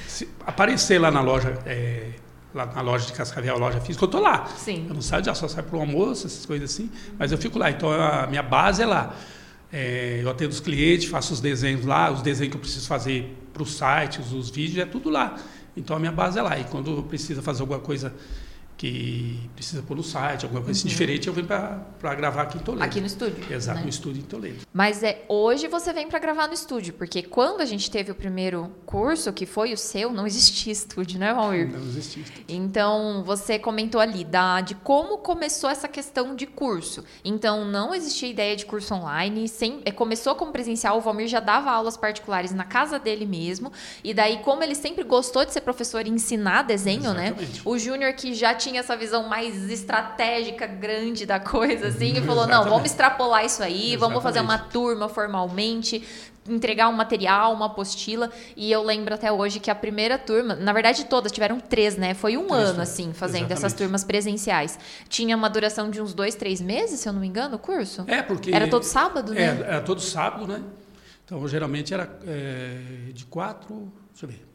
[0.08, 2.12] se aparecer lá na loja, é,
[2.54, 4.46] lá na loja de Cascavel, loja física, eu tô lá.
[4.58, 4.86] Sim.
[4.88, 7.38] Eu não saio de lá, só saio para o almoço, essas coisas assim, mas eu
[7.38, 7.70] fico lá.
[7.70, 9.14] Então a minha base é lá.
[9.74, 13.36] É, eu atendo os clientes, faço os desenhos lá, os desenhos que eu preciso fazer
[13.56, 15.38] para os sites, os vídeos, é tudo lá.
[15.78, 16.60] Então a minha base é lá.
[16.60, 18.14] E quando precisa fazer alguma coisa
[18.78, 22.62] que precisa pôr no site, alguma coisa assim diferente, eu venho para gravar aqui em
[22.62, 22.84] Toledo.
[22.84, 23.38] Aqui no estúdio.
[23.50, 23.84] Exato, né?
[23.84, 24.60] no estúdio em Toledo.
[24.74, 28.16] Mas é hoje você vem para gravar no estúdio, porque quando a gente teve o
[28.16, 31.72] primeiro curso, que foi o seu, não existia estúdio, né, Valmir?
[31.72, 32.32] Não existe isso.
[32.48, 37.04] Então, você comentou ali da, de como começou essa questão de curso.
[37.24, 39.48] Então, não existia ideia de curso online.
[39.48, 43.72] Sem, é, começou como presencial, o Valmir já dava aulas particulares na casa dele mesmo.
[44.04, 47.28] E daí, como ele sempre gostou de ser professor e ensinar desenho, né?
[47.28, 47.62] Exatamente.
[47.66, 52.44] O Júnior, que já tinha essa visão mais estratégica, grande da coisa, assim, e falou:
[52.44, 52.70] não, Exatamente.
[52.70, 54.74] vamos extrapolar isso aí, vamos fazer uma Exatamente.
[54.74, 56.04] turma formalmente,
[56.48, 58.32] entregar um material, uma apostila.
[58.56, 62.14] E eu lembro até hoje que a primeira turma, na verdade todas tiveram três, né?
[62.14, 63.78] Foi um Três ano, turmas, assim, fazendo essas exatamente.
[63.78, 64.80] turmas presenciais.
[65.10, 68.04] Tinha uma duração de uns dois, três meses, se eu não me engano, o curso?
[68.08, 68.52] É, porque.
[68.54, 69.66] Era todo sábado, É, né?
[69.68, 70.62] era todo sábado, né?
[71.24, 73.92] Então, geralmente era é, de quatro.
[74.12, 74.46] Deixa eu ver.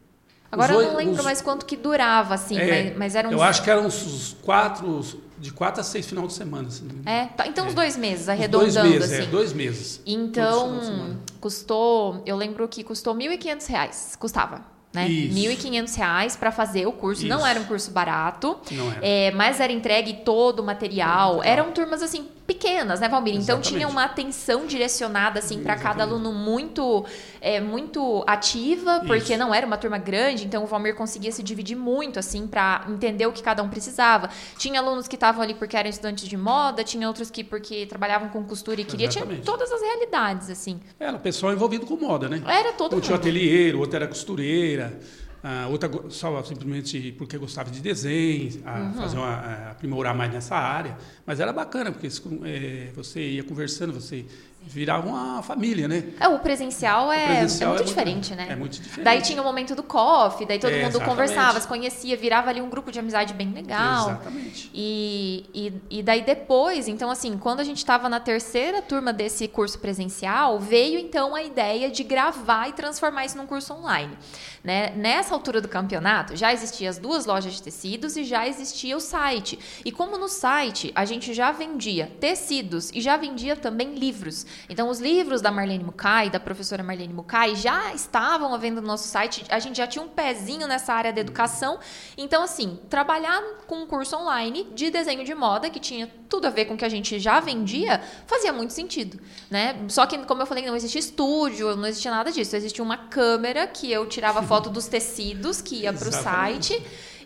[0.51, 3.29] Agora Os eu não lembro os- mais quanto que durava, assim, é, mas, mas eram
[3.29, 3.33] uns...
[3.33, 5.01] Eu acho que eram uns, uns quatro.
[5.39, 6.67] De quatro a seis final de semana.
[6.67, 7.75] Assim, É, tá, então uns É.
[7.75, 9.23] dois meses, Uns arredondando, dois meses, assim.
[9.23, 10.01] É, dois meses.
[10.05, 14.61] Então, custou, eu lembro que custou 1.500 reais, custava,
[14.93, 15.07] né?
[15.07, 15.33] Isso.
[15.35, 17.25] 1.500 reais para fazer o curso.
[17.25, 17.45] Não Isso.
[17.47, 18.99] era um curso barato, Não era.
[19.01, 21.37] é, mas era entregue todo o material.
[21.37, 21.43] Material.
[21.43, 23.33] Eram turmas assim pequenas, né, Valmir?
[23.33, 23.69] Então Exatamente.
[23.69, 27.05] tinha uma atenção direcionada assim para cada aluno muito
[27.39, 29.37] é, muito ativa, porque Isso.
[29.37, 33.25] não era uma turma grande, então o Valmir conseguia se dividir muito assim para entender
[33.25, 34.29] o que cada um precisava.
[34.57, 38.29] Tinha alunos que estavam ali porque eram estudantes de moda, tinha outros que porque trabalhavam
[38.29, 39.45] com costura e queria, tinha Exatamente.
[39.45, 40.79] todas as realidades assim.
[40.99, 42.41] Era pessoal envolvido com moda, né?
[42.45, 43.27] Era todo Um tinha um mundo.
[43.27, 44.99] ateliê, outro era costureira,
[45.43, 48.93] a outra só simplesmente porque gostava de desenho, a Uhum.
[48.93, 50.95] fazer uma, a aprimorar mais nessa área.
[51.25, 52.07] Mas era bacana, porque
[52.45, 54.25] eh, você ia conversando, você
[54.63, 56.03] virava uma família, né?
[56.19, 58.47] É, o presencial é, O presencial é muito é muito- diferente, né?
[58.49, 59.03] é muito diferente.
[59.03, 61.09] Daí tinha o momento do coffee, daí todo É, mundo exatamente.
[61.09, 64.09] conversava, se conhecia, virava ali um grupo de amizade bem legal.
[64.11, 64.69] Exatamente.
[64.73, 69.47] E, e, e daí depois, então assim, quando a gente estava na terceira turma desse
[69.47, 74.17] curso presencial, veio então a ideia de gravar e transformar isso num curso online.
[74.63, 74.91] Né?
[74.95, 78.99] Nessa altura do campeonato, já existiam as duas lojas de tecidos e já existia o
[78.99, 79.57] site.
[79.83, 84.45] E como no site a gente já vendia tecidos e já vendia também livros.
[84.69, 88.87] Então, os livros da Marlene Mukai, da professora Marlene Mukai, já estavam à venda no
[88.87, 89.45] nosso site.
[89.49, 91.79] A gente já tinha um pezinho nessa área da educação.
[92.17, 96.49] Então, assim, trabalhar com um curso online de desenho de moda, que tinha tudo a
[96.49, 99.75] ver com o que a gente já vendia, fazia muito sentido, né?
[99.89, 102.55] Só que, como eu falei, não existia estúdio, não existia nada disso.
[102.55, 106.81] Existia uma câmera que eu tirava foto dos tecidos que ia para o site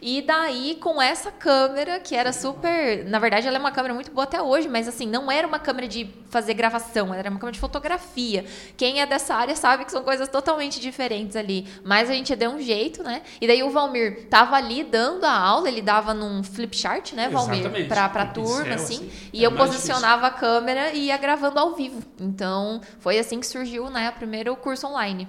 [0.07, 3.03] e daí, com essa câmera, que era super.
[3.05, 5.57] Na verdade, ela é uma câmera muito boa até hoje, mas assim, não era uma
[5.57, 8.45] câmera de fazer gravação, era uma câmera de fotografia.
[8.77, 11.65] Quem é dessa área sabe que são coisas totalmente diferentes ali.
[11.83, 13.23] Mas a gente deu um jeito, né?
[13.41, 17.27] E daí o Valmir tava ali dando a aula, ele dava num flip chart, né,
[17.27, 17.87] Valmir?
[17.87, 18.95] Pra, pra turma, pincel, assim.
[18.97, 19.29] assim.
[19.33, 20.47] E é eu posicionava difícil.
[20.47, 22.03] a câmera e ia gravando ao vivo.
[22.21, 25.27] Então, foi assim que surgiu, né, o primeiro curso online.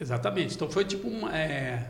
[0.00, 0.54] Exatamente.
[0.54, 1.86] Então foi tipo um, é,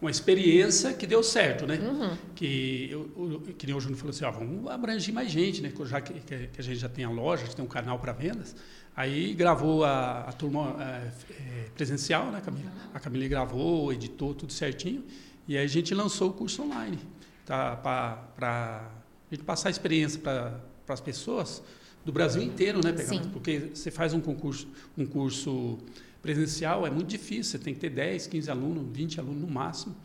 [0.00, 1.76] uma experiência que deu certo, né?
[1.76, 2.16] Uhum.
[2.34, 5.72] Que, eu, que nem o Júnior falou assim, ó, vamos abranger mais gente, né?
[5.86, 8.54] Já que, que, a gente já tem a loja, já tem um canal para vendas.
[8.96, 12.70] Aí gravou a, a turma é, é, presencial, né, Camila?
[12.70, 12.90] Uhum.
[12.94, 15.04] A Camila gravou, editou tudo certinho.
[15.48, 16.98] E aí a gente lançou o curso online,
[17.44, 17.74] tá?
[17.76, 18.90] Para
[19.28, 21.62] a gente passar a experiência para as pessoas
[22.04, 22.92] do Brasil inteiro, né?
[22.92, 25.78] Pegar, porque você faz um concurso, um curso
[26.22, 29.96] Presencial é muito difícil, você tem que ter 10, 15 alunos, 20 alunos no máximo.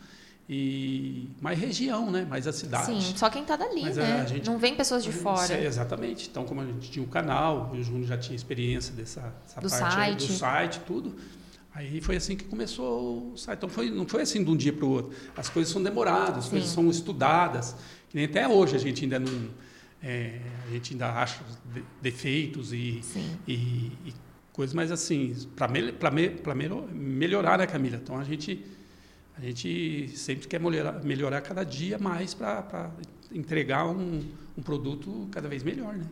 [0.47, 2.25] E mais região, né?
[2.25, 2.87] Mais a cidade.
[2.87, 4.25] Sim, só quem está dali, Mas né?
[4.27, 5.53] Gente, não vem pessoas de fora.
[5.53, 6.27] É, exatamente.
[6.29, 9.69] Então, como a gente tinha um canal, o Júnior já tinha experiência dessa, do parte
[9.69, 9.97] site.
[9.97, 11.15] Aí, do site, tudo.
[11.73, 13.57] Aí foi assim que começou o site.
[13.57, 15.15] Então foi, não foi assim de um dia para o outro.
[15.35, 16.51] As coisas são demoradas, as Sim.
[16.51, 17.75] coisas são estudadas.
[18.09, 19.49] Que nem até hoje a gente ainda não.
[20.03, 21.39] É, a gente ainda acha
[22.01, 23.01] defeitos e,
[23.47, 23.53] e,
[24.05, 24.13] e
[24.53, 25.91] coisas, mas assim, para me,
[26.55, 27.99] me, melhorar, né, Camila?
[28.01, 28.63] Então a gente,
[29.35, 32.91] a gente sempre quer melhorar, melhorar cada dia mais para
[33.33, 34.21] entregar um,
[34.55, 36.05] um produto cada vez melhor, né?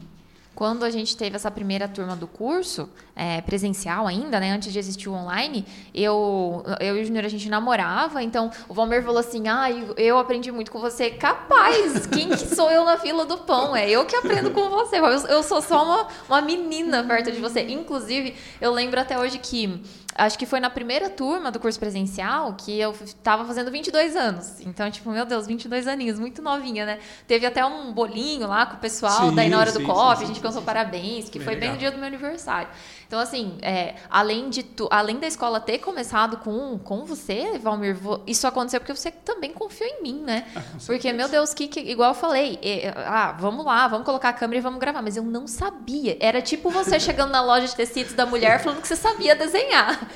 [0.54, 4.78] Quando a gente teve essa primeira turma do curso, é, presencial ainda, né, antes de
[4.78, 9.20] existir o online, eu, eu e o Júnior a gente namorava, então o Valmer falou
[9.20, 11.10] assim: ah, eu aprendi muito com você.
[11.10, 13.76] Capaz, quem que sou eu na fila do pão?
[13.76, 15.00] É eu que aprendo com você.
[15.00, 17.62] Eu, eu sou só uma, uma menina perto de você.
[17.62, 19.82] Inclusive, eu lembro até hoje que
[20.15, 24.62] acho que foi na primeira turma do curso presencial que eu estava fazendo 22 anos.
[24.62, 27.00] Então, tipo, meu Deus, 22 aninhos, muito novinha, né?
[27.28, 30.26] Teve até um bolinho lá com o pessoal, sim, daí na hora sim, do coffee,
[30.26, 31.69] a gente cansou parabéns, que bem foi legal.
[31.69, 32.69] bem no dia do meu aniversário.
[33.12, 37.97] Então, assim, é, além, de tu, além da escola ter começado com, com você, Valmir,
[38.26, 40.47] isso aconteceu porque você também confiou em mim, né?
[40.88, 44.34] Porque, meu Deus, que, que igual eu falei, é, ah, vamos lá, vamos colocar a
[44.34, 45.02] câmera e vamos gravar.
[45.02, 46.15] Mas eu não sabia.
[46.21, 50.08] Era tipo você chegando na loja de tecidos da mulher falando que você sabia desenhar.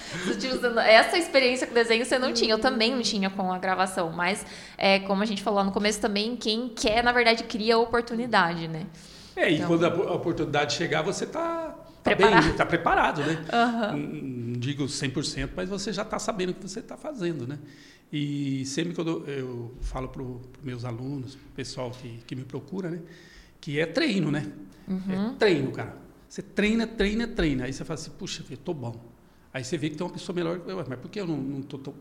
[0.88, 2.54] Essa experiência com desenho você não tinha.
[2.54, 4.14] Eu também não tinha com a gravação.
[4.14, 4.46] Mas,
[4.78, 8.70] é, como a gente falou no começo também, quem quer, na verdade, cria a oportunidade,
[8.70, 8.86] né?
[9.36, 9.68] É, e então...
[9.68, 12.50] quando a oportunidade chegar, você está preparado.
[12.50, 13.46] Está preparado, né?
[13.94, 13.98] Uhum.
[14.52, 17.58] Não digo 100%, mas você já está sabendo o que você está fazendo, né?
[18.14, 22.44] E sempre que eu, eu falo para os meus alunos, o pessoal que, que me
[22.44, 23.02] procura, né?
[23.60, 24.52] Que é treino, né?
[24.88, 25.32] Uhum.
[25.32, 25.98] É treino, cara.
[26.30, 27.66] Você treina, treina, treina.
[27.66, 28.96] Aí você fala assim, puxa, eu tô bom.
[29.54, 30.62] Aí você vê que tem uma pessoa melhor.
[30.88, 31.94] Mas por que eu não, não tô, tô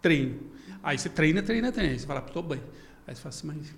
[0.00, 0.38] treino?
[0.82, 1.92] Aí você treina, treina, treina.
[1.92, 2.60] Aí você fala, tô bem.
[3.06, 3.74] Aí você fala assim, mas.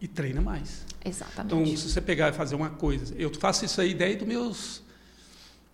[0.00, 0.84] E, e treina mais.
[1.04, 1.54] Exatamente.
[1.54, 3.14] Então, se você pegar e fazer uma coisa.
[3.16, 4.87] Eu faço isso aí desde os meus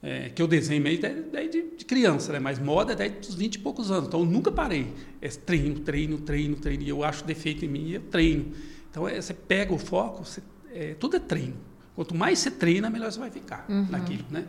[0.05, 2.39] é, que eu desenho meio desde de criança, né?
[2.39, 4.09] mas moda é desde os 20 e poucos anos.
[4.09, 4.93] Então, eu nunca parei.
[5.21, 6.83] É treino, treino, treino, treino.
[6.83, 8.53] E eu acho defeito em mim e eu treino.
[8.91, 11.57] Então, é, você pega o foco, você, é, tudo é treino.
[11.97, 13.87] Quanto mais você treina, melhor você vai ficar uhum.
[13.89, 14.45] naquilo, né?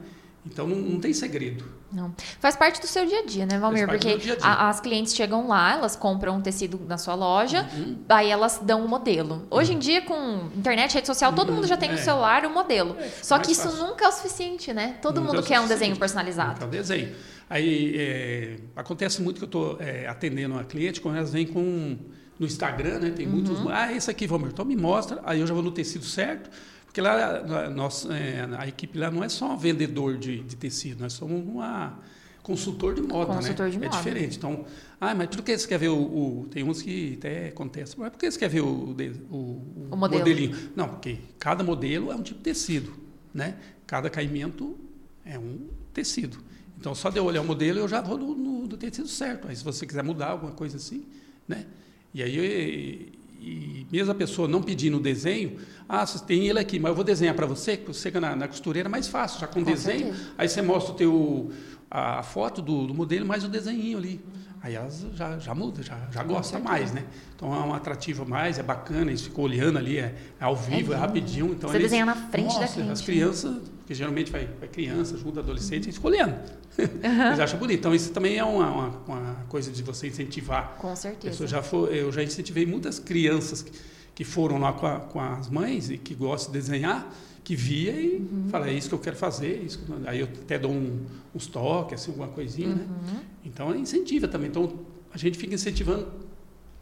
[0.46, 1.66] Então não, não, tem segredo.
[1.92, 2.14] Não.
[2.40, 3.88] Faz parte do seu dia a dia, né, Valmir?
[3.88, 4.44] Porque dia -dia.
[4.44, 7.98] A, as clientes chegam lá, elas compram um tecido na sua loja, uhum.
[8.08, 9.48] aí elas dão um modelo.
[9.50, 9.78] Hoje uhum.
[9.78, 11.56] em dia, com internet, rede social, todo uhum.
[11.56, 12.02] mundo já tem no é.
[12.02, 12.96] celular o um modelo.
[13.00, 13.88] É, Só que isso fácil.
[13.88, 14.98] nunca é o suficiente, né?
[15.02, 16.64] Todo nunca mundo é quer um desenho personalizado.
[16.64, 17.16] É um desenho.
[17.50, 21.98] Aí é, acontece muito que eu estou é, atendendo uma cliente, quando elas vêm com
[22.38, 23.10] no Instagram, né?
[23.10, 23.60] Tem muitos.
[23.60, 23.70] Uhum.
[23.70, 25.22] Ah, esse aqui, Valmir, então me mostra.
[25.24, 26.50] Aí eu já vou no tecido certo
[26.96, 31.02] porque lá, nós, é, a equipe lá não é só um vendedor de, de tecido,
[31.02, 32.00] nós somos uma
[32.42, 33.72] consultor de moda, consultor né?
[33.72, 33.98] De é moda.
[33.98, 34.38] diferente.
[34.38, 34.64] Então,
[35.02, 38.12] ah, mas tudo que você quer ver o, o, Tem uns que até acontece, mas
[38.12, 38.96] por que você quer ver o,
[39.30, 40.20] o, o modelo.
[40.20, 40.58] modelinho?
[40.74, 42.94] Não, porque cada modelo é um tipo de tecido,
[43.34, 43.58] né?
[43.86, 44.78] Cada caimento
[45.26, 46.38] é um tecido.
[46.80, 49.50] Então, só de eu olhar o modelo, eu já vou no, no, no tecido certo.
[49.50, 51.06] Aí, se você quiser mudar alguma coisa assim,
[51.46, 51.66] né?
[52.14, 53.12] E aí,
[53.46, 56.96] e mesmo a pessoa não pedindo o desenho, ah, você tem ele aqui, mas eu
[56.96, 59.64] vou desenhar para você, que você na, na costureira é mais fácil, já com, com
[59.64, 60.32] desenho, certeza.
[60.36, 61.52] aí você mostra o teu,
[61.92, 64.20] a foto do, do modelo mais o desenho ali.
[64.64, 67.06] Aí elas já, já muda, já, já gosta mais, né?
[67.36, 70.92] Então é um atrativo mais, é bacana, eles ficam olhando ali, é, é ao vivo,
[70.92, 71.52] é, é rapidinho.
[71.52, 72.92] Então você eles, desenha na frente nossa, da cliente.
[72.92, 76.34] As crianças porque geralmente vai, vai criança junto, adolescente, escolhendo.
[76.80, 77.28] Uhum.
[77.28, 77.78] Eles acham bonito.
[77.78, 80.76] Então, isso também é uma, uma, uma coisa de você incentivar.
[80.80, 81.44] Com certeza.
[81.44, 83.72] Eu já, for, eu já incentivei muitas crianças que,
[84.16, 87.92] que foram lá com, a, com, as mães e que gostam de desenhar, que via
[87.92, 88.50] e uhum.
[88.50, 89.62] fala, é isso que eu quero fazer.
[89.64, 90.10] Isso que...
[90.10, 92.88] Aí eu até dou um, uns toques, assim, alguma coisinha, né?
[92.90, 93.14] uhum.
[93.14, 93.24] né?
[93.46, 94.50] Então, incentiva também.
[94.50, 94.80] Então,
[95.14, 96.08] a gente fica incentivando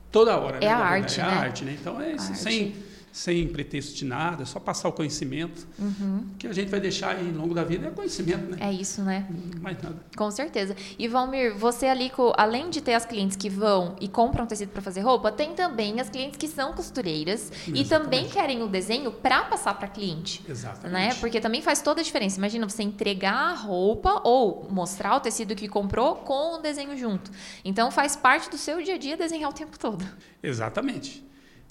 [0.09, 0.55] toda hora.
[0.55, 0.67] É né?
[0.69, 1.29] a arte, é né?
[1.29, 1.77] a arte, né?
[1.77, 2.73] Então, é isso, sem
[3.13, 5.67] sem pretexto de nada, é só passar o conhecimento.
[5.78, 6.26] Uhum.
[6.34, 8.58] O que a gente vai deixar aí ao longo da vida é conhecimento, né?
[8.60, 9.28] É isso, né?
[9.62, 9.97] Mais nada.
[10.17, 10.76] Com certeza.
[10.97, 14.82] E Valmir, você ali, além de ter as clientes que vão e compram tecido para
[14.82, 17.82] fazer roupa, tem também as clientes que são costureiras Exatamente.
[17.82, 20.43] e também querem o desenho para passar para cliente.
[20.49, 20.91] Exatamente.
[20.91, 21.13] Né?
[21.19, 22.39] Porque também faz toda a diferença.
[22.39, 27.30] Imagina você entregar a roupa ou mostrar o tecido que comprou com o desenho junto.
[27.63, 30.04] Então faz parte do seu dia a dia desenhar o tempo todo.
[30.41, 31.23] Exatamente.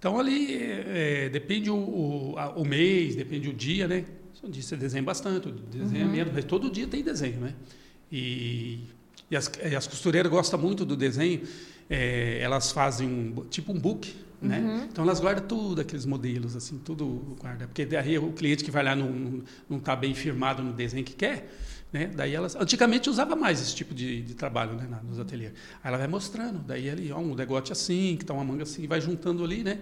[0.02, 4.04] Então ali é, depende o, o, a, o, mês, depende o dia, né?
[4.42, 6.10] Um dia você desenha bastante, desenha uhum.
[6.10, 7.54] menos, mas todo dia tem desenho, né?
[8.10, 8.80] E,
[9.30, 11.42] e, as, e as, costureiras gostam muito do desenho,
[11.88, 14.58] é, elas fazem um, tipo um book, né?
[14.58, 14.84] Uhum.
[14.86, 17.68] Então elas guardam tudo, aqueles modelos, assim, tudo guarda.
[17.68, 21.48] Porque daí o cliente que vai lá não está bem firmado no desenho que quer,
[21.92, 22.11] né?
[22.14, 25.52] Daí elas, antigamente usava mais esse tipo de, de trabalho né, nos ateliês.
[25.83, 28.87] Aí ela vai mostrando, daí ali, ó, um degote assim, que está uma manga assim,
[28.87, 29.78] vai juntando ali, né?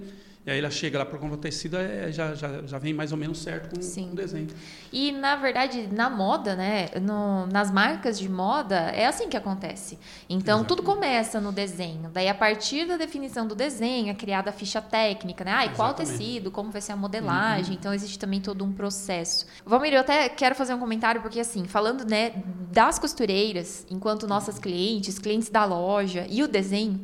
[0.46, 3.12] E aí ela chega lá para comprar o tecido, é, já, já, já vem mais
[3.12, 4.48] ou menos certo com, com, o desenho.
[4.90, 6.88] E, na verdade, na moda, né?
[7.02, 9.98] No, nas marcas de moda, é assim que acontece.
[10.30, 10.68] Então, Exatamente.
[10.68, 12.08] tudo começa no desenho.
[12.10, 15.52] Daí, a partir da definição do desenho, é criada a ficha técnica, né?
[15.54, 17.72] Ah, e qual tecido, como vai ser a modelagem.
[17.72, 17.78] Uhum.
[17.78, 19.46] Então, existe também todo um processo.
[19.66, 22.32] Valmir, eu até quero fazer um comentário, porque, assim, falando né,
[22.72, 27.02] das costureiras, enquanto nossas clientes, clientes da loja e o desenho,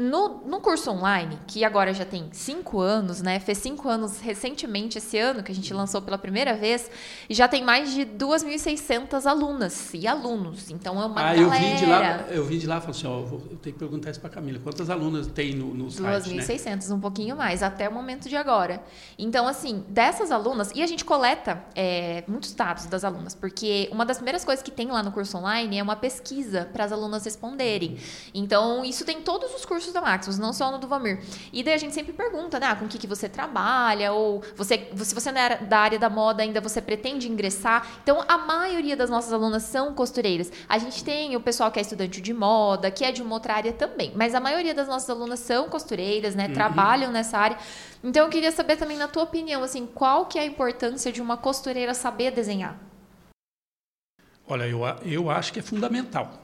[0.00, 3.38] no, no curso online, que agora já tem cinco anos, né?
[3.38, 6.90] Fez cinco anos recentemente, esse ano, que a gente lançou pela primeira vez,
[7.28, 10.70] e já tem mais de 2.600 alunas e alunos.
[10.70, 11.40] Então é uma ah, galera.
[11.40, 13.78] Eu vim de lá, eu vim de lá e falei assim: ó, eu tenho que
[13.78, 14.58] perguntar isso para Camila.
[14.58, 16.30] Quantas alunas tem no, no site?
[16.30, 16.94] 2.600, né?
[16.94, 18.82] um pouquinho mais, até o momento de agora.
[19.18, 24.06] Então, assim, dessas alunas, e a gente coleta é, muitos dados das alunas, porque uma
[24.06, 27.24] das primeiras coisas que tem lá no curso online é uma pesquisa para as alunas
[27.24, 27.98] responderem.
[28.32, 31.20] Então, isso tem todos os cursos cursos da Maximus, não só no do Vamir.
[31.52, 34.42] E daí a gente sempre pergunta, né, ah, com o que, que você trabalha, ou
[34.56, 37.86] você, se você não é da área da moda ainda, você pretende ingressar.
[38.02, 40.50] Então, a maioria das nossas alunas são costureiras.
[40.68, 43.54] A gente tem o pessoal que é estudante de moda, que é de uma outra
[43.54, 46.54] área também, mas a maioria das nossas alunas são costureiras, né, uhum.
[46.54, 47.58] trabalham nessa área.
[48.02, 51.20] Então, eu queria saber também, na tua opinião, assim, qual que é a importância de
[51.20, 52.78] uma costureira saber desenhar?
[54.48, 56.42] Olha, eu, eu acho que é fundamental,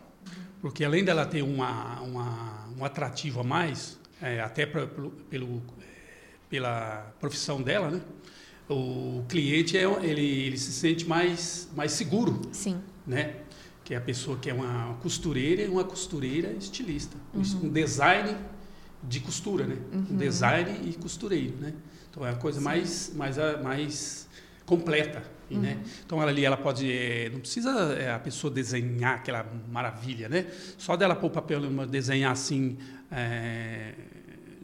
[0.61, 4.87] porque além dela ter uma, uma um atrativo a mais, é, até pra,
[5.31, 5.62] pelo,
[6.49, 8.01] pela profissão dela, né?
[8.69, 12.81] O cliente é, ele, ele se sente mais, mais seguro, Sim.
[13.07, 13.37] né?
[13.85, 17.43] Que é a pessoa que é uma costureira e uma costureira estilista, uhum.
[17.65, 18.37] um design
[19.03, 19.77] de costura, né?
[19.93, 20.07] Uhum.
[20.11, 21.73] Um design e costureiro, né?
[22.11, 24.29] Então é a coisa mais, mais, mais
[24.65, 25.23] completa.
[25.50, 25.61] Uhum.
[25.61, 25.78] Né?
[26.04, 30.46] Então ela ali ela pode é, não precisa é, a pessoa desenhar aquela maravilha, né?
[30.76, 32.76] Só dela pôr o papel desenhar assim
[33.11, 33.92] é,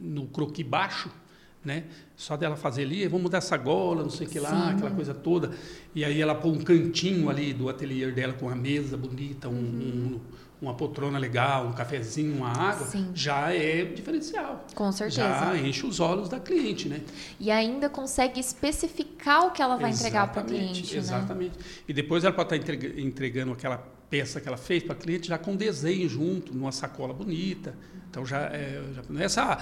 [0.00, 1.08] no croqui baixo,
[1.64, 1.84] né?
[2.16, 4.76] Só dela fazer ali, vamos mudar essa gola, não sei o que lá, Sim.
[4.76, 5.52] aquela coisa toda.
[5.94, 9.52] E aí ela pôr um cantinho ali do ateliê dela com uma mesa bonita, um,
[9.52, 9.60] uhum.
[10.16, 10.20] um
[10.62, 13.10] uma poltrona legal, um cafezinho, uma água, Sim.
[13.12, 14.64] já é diferencial.
[14.76, 15.20] Com certeza.
[15.20, 17.00] Já enche os olhos da cliente, né?
[17.40, 20.92] E ainda consegue especificar o que ela vai exatamente, entregar para o cliente.
[20.92, 20.98] Né?
[20.98, 21.58] Exatamente.
[21.58, 21.64] Né?
[21.88, 25.28] E depois ela pode estar tá entregando aquela peça que ela fez para a cliente
[25.28, 27.74] já com desenho junto, numa sacola bonita.
[28.08, 29.58] Então já, é, já não é essa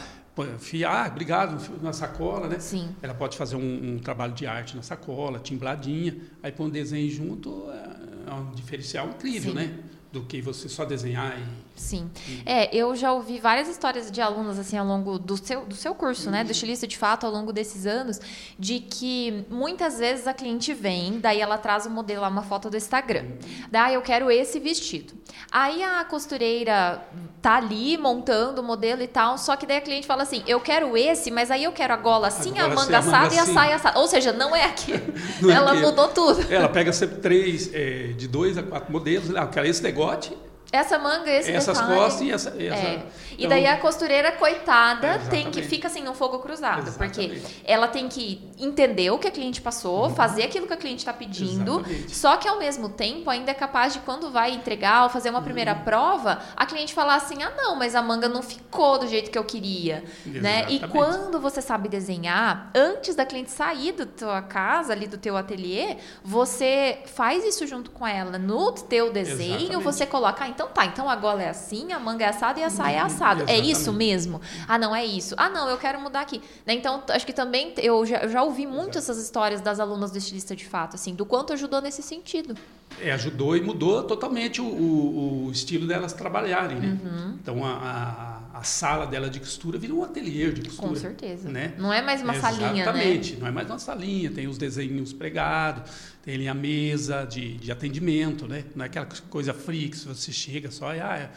[0.58, 2.58] fiar, ah, obrigado, na sacola, né?
[2.58, 2.94] Sim.
[3.02, 7.10] Ela pode fazer um, um, trabalho de arte na sacola, timbladinha, aí põe um desenho
[7.10, 9.58] junto, é, é um diferencial incrível, Sim.
[9.58, 9.78] né?
[10.12, 12.10] Do que você só desenhar e Sim.
[12.44, 15.94] É, eu já ouvi várias histórias de alunos, assim, ao longo do seu, do seu
[15.94, 16.32] curso, uhum.
[16.32, 16.44] né?
[16.44, 18.20] Do estilista de fato, ao longo desses anos,
[18.58, 22.68] de que muitas vezes a cliente vem, daí ela traz o modelo lá, uma foto
[22.68, 23.22] do Instagram.
[23.22, 23.66] Uhum.
[23.70, 25.14] Daí eu quero esse vestido.
[25.50, 27.02] Aí a costureira
[27.40, 30.60] tá ali montando o modelo e tal, só que daí a cliente fala assim: eu
[30.60, 33.42] quero esse, mas aí eu quero a gola assim, a, a manga assada e a
[33.42, 33.54] assim.
[33.54, 33.98] saia assada.
[33.98, 34.92] Ou seja, não é aqui.
[35.50, 36.52] ela é mudou tudo.
[36.52, 39.34] Ela pega sempre três, é, de dois a quatro modelos.
[39.34, 40.36] Ah, eu quero esse degote
[40.72, 42.48] Essa manga, esse Essas detalhe, costas e essa.
[42.50, 43.02] essa é.
[43.32, 46.92] E então, daí a costureira, coitada, É, tem que fica assim no fogo cruzado.
[46.92, 47.62] Porque Exatamente.
[47.64, 51.12] ela tem que entender o que a cliente passou, fazer aquilo que a cliente está
[51.12, 51.72] pedindo.
[51.76, 51.80] Uhum.
[51.80, 52.16] Exatamente.
[52.16, 55.42] Só que ao mesmo tempo ainda é capaz de quando vai entregar ou fazer uma
[55.42, 55.82] primeira Uhum.
[55.84, 59.38] prova, a cliente falar assim: ah, não, mas a manga não ficou do jeito que
[59.38, 60.04] eu queria.
[60.24, 60.66] Né?
[60.68, 65.36] E quando você sabe desenhar, antes da cliente sair da tua casa, ali do teu
[65.36, 68.38] ateliê, você faz isso junto com ela.
[68.38, 72.22] No teu desenho, você coloca, ah, então tá, então a gola é assim, a manga
[72.24, 73.44] é assada e a saia é Uhum, assado.
[73.46, 74.42] É isso mesmo?
[74.68, 75.34] Ah, não, é isso.
[75.38, 76.42] Ah, não, eu quero mudar aqui.
[76.66, 76.74] Né?
[76.74, 80.18] Então, acho que também eu já, eu já ouvi muito essas histórias das alunas do
[80.18, 82.54] estilista de fato, assim, do quanto ajudou nesse sentido.
[83.00, 86.98] É, ajudou e mudou totalmente o, o- o estilo delas trabalharem, né?
[87.02, 87.38] Uhum.
[87.40, 90.88] Então a, a, a sala dela de costura virou um ateliê de costura.
[90.88, 91.48] Com certeza.
[91.48, 91.72] Né?
[91.78, 92.80] Não é mais uma salinha, né?
[92.82, 95.90] Exatamente, não é mais uma salinha, tem os desenhos pregados,
[96.22, 98.64] tem ali a mesa de, de atendimento, né?
[98.74, 101.30] Não é aquela coisa fria que você chega só e ah, é,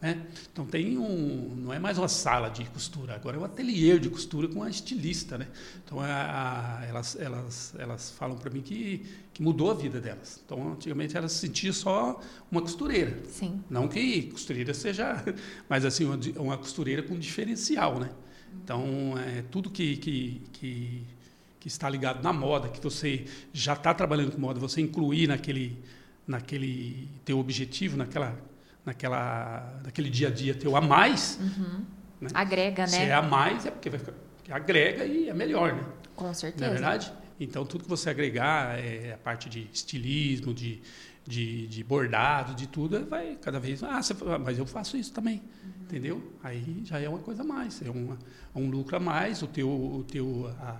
[0.00, 0.26] né?
[0.52, 4.08] Então tem um, não é mais uma sala de costura, agora é um ateliê de
[4.08, 5.46] costura com a estilista, né?
[5.84, 10.40] Então a, a- elas, elas, elas falam para mim que, que mudou a vida delas.
[10.44, 12.20] Então antigamente elas se sentiam só
[12.50, 13.62] uma costureira, Sim.
[13.68, 15.22] não que costureira seja,
[15.68, 18.10] mas assim, uma, uma costureira com diferencial, né?
[18.64, 21.02] Então, é, tudo que, que, que,
[21.58, 25.78] que está ligado na moda, que você já está trabalhando com moda, você incluir naquele,
[26.26, 28.36] naquele teu objetivo, naquela,
[28.90, 31.38] naquela, naquele dia a dia teu a mais,
[32.20, 32.28] né?
[32.34, 33.06] Agrega, Se né?
[33.08, 35.84] é a mais, é porque vai ficar, porque agrega e é melhor, né?
[36.14, 36.70] Com Não é certeza.
[36.70, 37.12] verdade?
[37.38, 40.82] Então, tudo que você agregar, é, a parte de estilismo, de,
[41.26, 43.94] de, de bordado, de tudo, vai cada vez mais.
[43.94, 45.40] Ah, você mas eu faço isso também,
[45.82, 46.22] entendeu?
[46.42, 48.18] Aí já é uma coisa a mais, é uma,
[48.54, 50.78] um lucro a mais, o teu, o teu, a,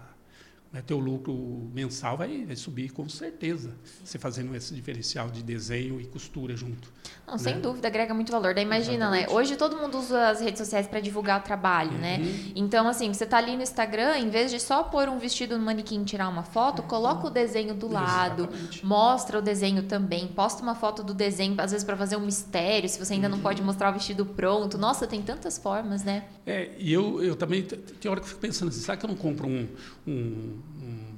[0.72, 1.34] né, teu lucro
[1.74, 6.92] mensal vai, vai subir com certeza, você fazendo esse diferencial de desenho e costura junto.
[7.26, 7.60] Não, sem né?
[7.60, 8.54] dúvida, agrega muito valor.
[8.54, 9.18] Daí imagina, né?
[9.22, 9.36] Exatamente.
[9.40, 12.18] Hoje todo mundo usa as redes sociais para divulgar o trabalho, né?
[12.18, 12.52] Uhum.
[12.54, 15.64] Então, assim, você tá ali no Instagram, em vez de só pôr um vestido no
[15.64, 18.86] manequim e tirar uma foto, coloca o desenho do lado, Exatamente.
[18.86, 22.88] mostra o desenho também, posta uma foto do desenho, às vezes para fazer um mistério,
[22.88, 23.42] se você ainda não Uhum.
[23.42, 24.76] pode mostrar o vestido pronto.
[24.78, 26.24] Nossa, tem tantas formas, né?
[26.46, 29.08] É, e eu, eu também, tem hora que eu fico pensando assim, será que eu
[29.08, 29.68] não compro um,
[30.06, 31.14] um, um,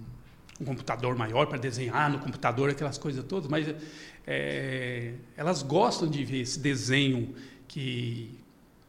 [0.61, 3.49] um computador maior para desenhar no computador, aquelas coisas todas?
[3.49, 3.67] Mas
[4.27, 7.35] é, elas gostam de ver esse desenho
[7.69, 8.39] que,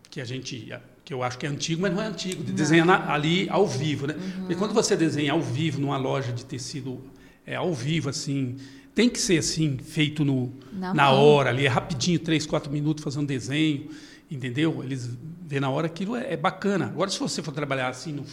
[0.10, 0.72] que a gente,
[1.04, 4.08] que eu acho que é antigo, mas não é antigo, de desenhar ali ao vivo,
[4.08, 4.16] né?
[4.40, 7.02] Porque quando você desenha ao vivo numa loja de tecido,
[7.46, 8.58] é, ao vivo, assim,
[8.96, 10.54] tem que ser assim, feito no,
[10.94, 13.90] Na hora ali, é rapidinho, três, quatro minutos, fazer um desenho,
[14.30, 14.84] entendeu?
[14.84, 15.10] Eles
[15.46, 16.86] vê na hora aquilo é, é bacana.
[16.86, 18.26] Agora, se você for trabalhar assim no-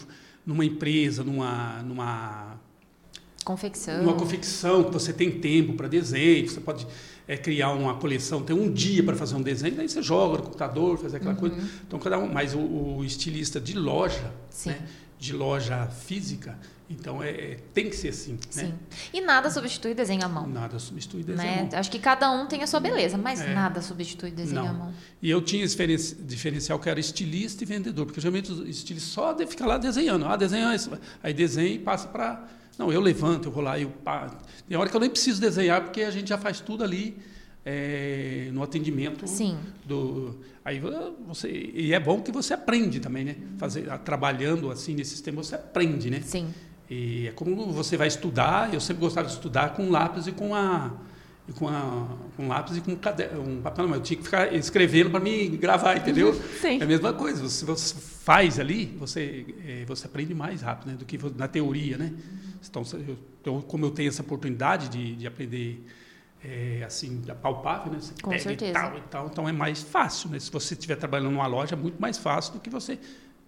[0.50, 2.60] numa empresa, numa, numa,
[3.44, 4.02] Confecção.
[4.02, 6.86] numa confecção, que você tem tempo para desenho, você pode
[7.28, 10.42] é, criar uma coleção, tem um dia para fazer um desenho, daí você joga no
[10.42, 11.56] computador, faz aquela coisa.
[11.86, 14.32] Então, cada um, mas o, o estilista de loja,
[14.66, 14.82] né,
[15.18, 16.58] de loja física,
[16.90, 18.64] então é, é- tem que ser assim, Sim.
[18.64, 18.74] né?
[19.14, 20.46] E nada substitui desenho à mão.
[20.46, 21.48] Nada substitui desenho.
[21.48, 21.68] Né?
[21.70, 21.78] não.
[21.78, 23.54] Acho que cada um tem a sua beleza, mas É.
[23.54, 24.68] nada substitui desenho Não.
[24.68, 24.94] à mão.
[25.22, 29.12] E eu tinha esse diferen- diferencial que era estilista e vendedor, porque geralmente os estilistas
[29.12, 30.24] só de ficar lá desenhando.
[30.26, 30.90] Ah, desenha isso.
[31.22, 32.44] Aí desenha e passa para.
[32.76, 34.28] Não, eu levanto, eu vou lá, eu pá.
[34.68, 37.16] Tem hora que eu nem preciso desenhar, porque a gente já faz tudo ali
[37.64, 39.26] é, no atendimento.
[39.28, 39.58] Sim.
[39.84, 40.80] Do, aí
[41.26, 43.36] você, e é bom que você aprende também, né?
[43.58, 46.20] Fazer, ah, trabalhando assim nesse sistema, você aprende, né?
[46.24, 46.48] Sim.
[46.90, 50.54] E é como você vai estudar, eu sempre gostava de estudar com lápis e com
[50.54, 50.90] a
[51.48, 55.10] e com, a, com lápis e com caderno, um papel, eu tinha que ficar escrevendo
[55.10, 56.32] para me gravar, entendeu?
[56.60, 56.78] Sim.
[56.78, 60.96] É a mesma coisa, se você faz ali, você, eh, você aprende mais rápido né,
[60.96, 62.12] do que na teoria, né?
[62.68, 65.84] Então, eu- então, como eu tenho essa oportunidade de, de aprender
[66.44, 67.98] eh, assim, palpável, né?
[68.00, 68.70] Você Com certeza.
[68.70, 70.38] e tal e tal, então é mais fácil, né?
[70.38, 72.96] Se você estiver trabalhando numa loja, é muito mais fácil do que você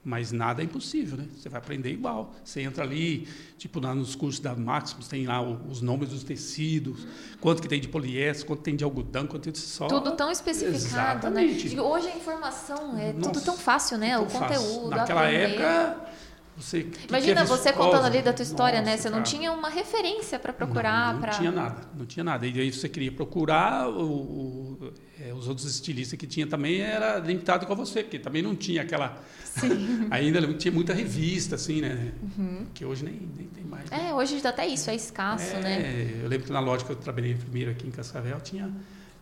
[0.05, 1.27] mas nada é impossível, né?
[1.37, 2.35] Você vai aprender igual.
[2.45, 7.07] Você entra ali, tipo lá nos cursos da Maximus, tem lá os nomes dos tecidos,
[7.41, 9.87] quanto que tem de poliéster, quanto tem de algodão, quanto tem de só.
[9.87, 11.45] Tudo tão especificado, né?
[11.45, 11.75] Exatamente.
[11.75, 14.17] E Hoje a informação é tudo Nossa, tão fácil, né?
[14.19, 14.61] O Muito fácil.
[14.61, 15.55] conteúdo, Naquela aprender.
[15.61, 15.97] época,
[16.57, 16.87] você.
[17.09, 18.91] Imagina você contando ali da tua história, né?
[18.93, 19.31] Nossa, Você não cara.
[19.31, 22.47] tinha uma referência para procurar, Não, não para tinha nada, não tinha nada.
[22.47, 24.93] E aí você queria procurar, o, o-
[25.25, 28.83] é, os outros estilistas que tinha também era limitado com você, porque também não tinha
[28.83, 29.23] aquela.
[30.11, 32.13] Ainda não tinha muita revista, assim, né?
[32.75, 33.89] Que hoje nem, nem tem mais.
[33.91, 33.99] né?
[33.99, 34.07] Uhum.
[34.09, 36.21] É, hoje até isso é escasso, É, né?
[36.23, 38.71] Eu lembro que na loja que eu trabalhei primeiro aqui em Cascavel tinha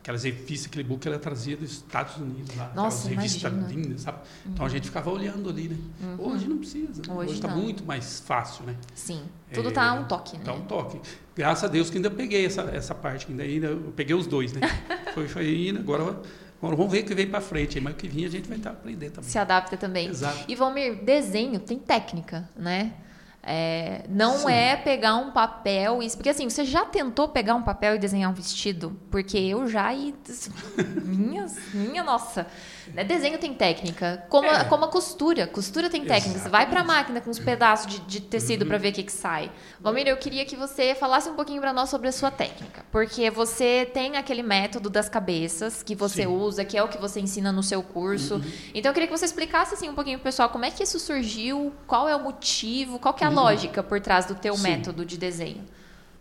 [0.00, 2.72] aquelas revistas, aquele book que ela trazia dos Estados Unidos lá.
[2.74, 3.52] Nossa, aquelas revistas.
[3.52, 3.68] Uhum.
[3.68, 4.18] lindas, sabe?
[4.46, 5.76] Então a gente ficava olhando ali, né?
[6.18, 7.02] Hoje não precisa.
[7.06, 7.14] Né?
[7.14, 8.76] Hoje está muito mais fácil, né?
[8.94, 9.22] Sim.
[9.52, 10.44] Tudo É, tá a um toque, né?
[10.44, 11.00] Dá um toque.
[11.36, 14.52] Graças a Deus que ainda peguei essa, essa parte, ainda, ainda eu peguei os dois,
[14.52, 14.60] né?
[15.14, 16.20] foi, foi indo, agora
[16.62, 18.58] Agora vamos ver o que vem para frente, mas o que vinha a gente vai
[18.58, 19.30] estar aprendendo também.
[19.30, 20.08] Se adapta também.
[20.08, 20.44] Exato.
[20.46, 22.92] E Valmir, desenho tem técnica, né?
[23.42, 24.52] É, não Sim.
[24.52, 26.10] é pegar um papel e.
[26.10, 28.98] Porque assim, você já tentou pegar um papel e desenhar um vestido?
[29.10, 30.14] Porque eu já e.
[31.04, 32.46] Minha, minha nossa.
[32.94, 34.24] Né, Desenho tem técnica.
[34.28, 34.64] Como, a, É.
[34.64, 35.46] como a costura.
[35.46, 36.38] Costura tem técnica.
[36.38, 39.12] Você vai pra máquina com os pedaços de, de tecido pra ver o que, que
[39.12, 39.50] sai.
[39.80, 42.84] Valmir, eu queria que você falasse um pouquinho pra nós sobre a sua técnica.
[42.90, 46.26] Porque você tem aquele método das cabeças que você Sim.
[46.28, 46.42] Uhum.
[46.42, 48.40] usa, que é o que você ensina no seu curso.
[48.74, 50.98] Então eu queria que você explicasse assim um pouquinho pro pessoal como é que isso
[50.98, 54.58] surgiu, qual é o motivo, qual que é a lógica por trás do teu Uhum.
[54.58, 54.62] Sim.
[54.70, 55.64] método de desenho.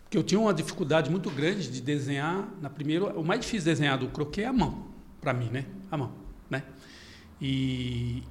[0.03, 2.47] Porque eu tinha uma dificuldade muito grande de desenhar.
[2.61, 4.85] Na primeira, o mais difícil de desenhar do croquet é a mão,
[5.21, 5.65] para mim, né?
[5.91, 6.11] A mão?
[7.41, 8.23] E,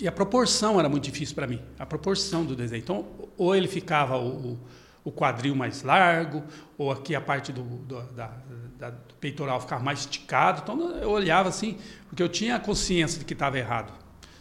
[0.00, 2.80] e a proporção era muito difícil para mim, a proporção do desenho.
[2.82, 3.06] Então,
[3.36, 4.58] ou ele ficava o,
[5.04, 6.42] o quadril mais largo,
[6.76, 8.30] ou aqui a parte do, do, da,
[8.78, 10.60] da- do peitoral ficava mais esticado.
[10.62, 13.92] Então, eu olhava assim, porque eu tinha a consciência de que estava errado.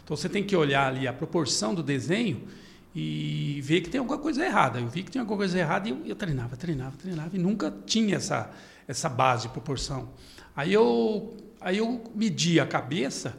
[0.04, 2.48] Então, você tem que olhar ali a proporção do desenho
[2.94, 4.80] e ver que tem alguma coisa errada.
[4.80, 7.74] Eu vi que tinha alguma coisa errada e eu, eu treinava, treinava, treinava e nunca
[7.86, 8.52] tinha essa,
[8.88, 10.10] essa base de proporção.
[10.56, 13.38] Aí eu, aí eu medi a cabeça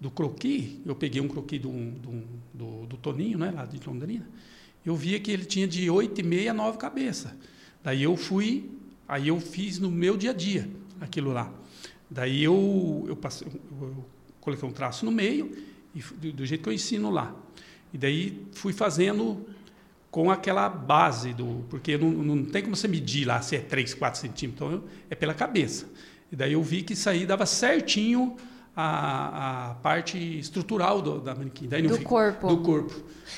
[0.00, 2.22] do croquis, eu peguei um croquis do, do,
[2.54, 4.28] do, do Toninho, né, lá de Londrina,
[4.86, 7.32] eu via que ele tinha de 8,5 a 9 cabeças.
[7.82, 8.70] Daí eu fui,
[9.08, 10.68] aí eu fiz no meu dia a dia
[11.00, 11.52] aquilo lá.
[12.10, 14.04] Daí eu, eu, passei, eu, eu
[14.40, 15.52] coloquei um traço no meio,
[15.94, 17.34] e, do, do jeito que eu ensino lá.
[17.92, 19.46] E daí fui fazendo
[20.10, 21.64] com aquela base do.
[21.68, 24.88] Porque não, não tem como você medir lá se é 3, 4 centímetros, então eu-
[25.10, 25.86] é pela cabeça.
[26.30, 28.36] E daí eu vi que isso aí dava certinho
[28.80, 31.66] a, a parte estrutural do, da manequim.
[31.66, 32.46] Daí Do fica- corpo.
[32.46, 32.94] Do corpo.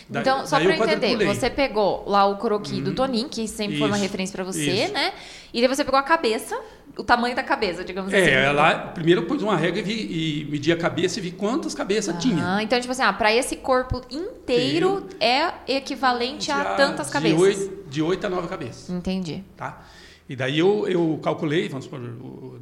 [0.08, 3.86] Daí- Então, só para entender, você pegou lá o croquis do Toninho, que sempre foi
[3.86, 4.92] uma Isso, referência para você, isso.
[4.92, 5.12] né?
[5.52, 6.60] E daí você pegou a cabeça,
[6.96, 8.22] o tamanho da cabeça, digamos assim.
[8.22, 11.30] É, lá, primeiro eu pus uma régua e, vi, e medi a cabeça e vi
[11.30, 12.56] quantas cabeças tinha.
[12.56, 17.12] Ah, então, tipo assim, ah, para esse corpo inteiro é equivalente a De- tantas de
[17.14, 17.40] cabeças.
[17.40, 18.90] oito- de 8 a 9 cabeças.
[18.90, 19.42] Entendi.
[19.56, 19.82] Tá?
[20.30, 22.00] E daí eu, eu calculei, vamos supor,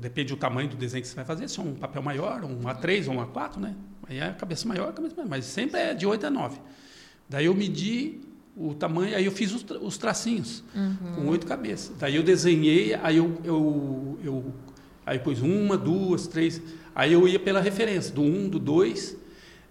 [0.01, 2.61] depende do tamanho do desenho que você vai fazer, se é um papel maior, um
[2.63, 3.75] A3 ou um A4, né?
[4.09, 6.59] Aí é a cabeça maior, a cabeça maior, mas sempre é de 8 a 9.
[7.29, 8.21] Daí eu medi
[8.57, 10.65] o tamanho, aí eu fiz os, tra- os tracinhos
[11.15, 11.95] com oito cabeças.
[11.99, 14.55] Daí eu desenhei, aí eu, eu, eu
[15.05, 16.63] aí pus uma, duas, três,
[16.95, 19.15] aí eu ia pela referência, do um, do dois,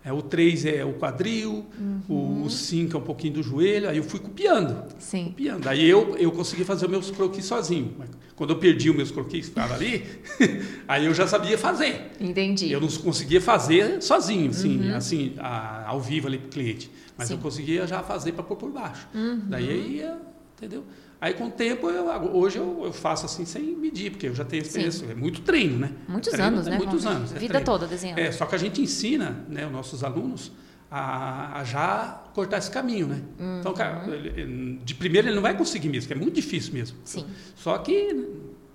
[0.08, 1.66] é, o três é o quadril,
[2.08, 5.26] o, o cinco é um pouquinho do joelho, aí eu fui copiando Sim.
[5.26, 5.68] copiando.
[5.68, 7.94] Aí eu, eu consegui fazer os meus croquis sozinho.
[8.36, 10.06] Quando eu perdi os meus croquis estavam ali,
[10.88, 12.12] aí eu já sabia fazer.
[12.20, 12.72] Entendi.
[12.72, 16.90] Eu não conseguia fazer sozinho, assim, assim a- ao vivo ali para o cliente.
[17.18, 17.34] Mas Sim.
[17.34, 19.08] eu conseguia já fazer para pôr por baixo.
[19.50, 20.18] Daí aí ia,
[20.56, 20.84] entendeu?
[21.20, 22.06] Aí com o tempo, eu,
[22.36, 25.06] hoje eu, eu faço assim sem medir, porque eu já tenho experiência.
[25.10, 25.92] É muito treino, né?
[26.08, 26.78] Muitos Treino, anos, é né?
[26.78, 27.32] Muitos anos.
[27.32, 27.66] é Vida treino.
[27.66, 28.20] toda desenhando.
[28.20, 30.52] É, só que a gente ensina né, os nossos alunos
[30.92, 33.22] a, a já cortar esse caminho, né?
[33.60, 34.14] Então, cara, Uhum.
[34.14, 36.98] ele- de primeiro ele não vai conseguir mesmo, que é muito difícil mesmo.
[37.04, 37.26] Sim.
[37.56, 38.28] Só que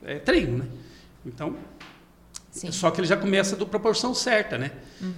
[0.03, 0.65] é treino, né?
[1.25, 1.55] Então,
[2.51, 2.71] Sim.
[2.73, 4.73] só que ele já começa da proporção certa, né?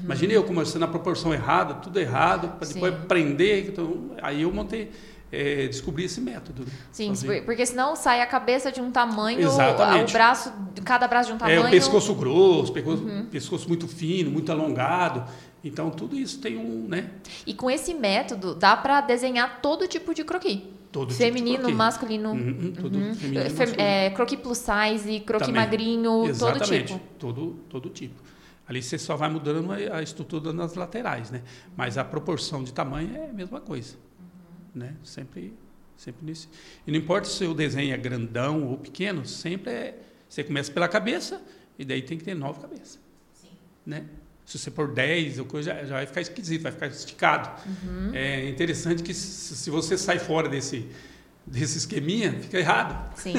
[0.04, 2.98] Imagina eu começando na proporção errada, tudo errado, para depois Uhum.
[2.98, 3.04] Sim.
[3.04, 3.68] aprender.
[3.70, 4.90] Então, aí eu montei,
[5.34, 6.62] é, descobri esse método.
[6.64, 6.72] né?
[6.92, 7.26] Sim, Fazer.
[7.40, 10.10] por- porque senão sai a cabeça de um tamanho, Exatamente.
[10.10, 10.52] o braço,
[10.84, 11.66] cada braço de um É tamanho.
[11.66, 13.26] o pescoço grosso, pescoço, Uhum.
[13.26, 15.24] pescoço muito fino, muito alongado.
[15.62, 17.10] Então, tudo isso tem um, né?
[17.46, 20.60] E com esse método dá pra desenhar todo tipo de croquis.
[20.92, 21.76] Todo tipo Feminino, croquis.
[21.76, 22.30] masculino.
[22.32, 23.14] Uhum, tudo Uhum.
[23.14, 23.82] feminino e Fe- masculino.
[23.82, 25.62] é, croquis plus size, croquis Também.
[25.62, 27.00] magrinho, todo Exatamente, tipo.
[27.18, 28.22] Todo, todo tipo.
[28.68, 31.42] Ali você só vai mudando a estrutura nas laterais, né?
[31.76, 33.96] Mas a proporção de tamanho é a mesma coisa,
[34.74, 34.94] né?
[35.02, 35.54] Sempre,
[35.96, 36.48] sempre nisso.
[36.86, 39.98] E não importa se o desenho é grandão ou pequeno, sempre é.
[40.28, 41.40] Você começa pela cabeça
[41.78, 42.98] e daí tem que ter nove cabeças,
[43.86, 44.06] né?
[44.44, 47.62] Se você pôr 10 ou coisa, já, já vai ficar esquisito, vai ficar esticado.
[47.66, 48.10] Uhum.
[48.12, 50.86] É interessante que se, se você sai fora desse,
[51.46, 53.12] desse esqueminha, fica errado.
[53.16, 53.34] Sim.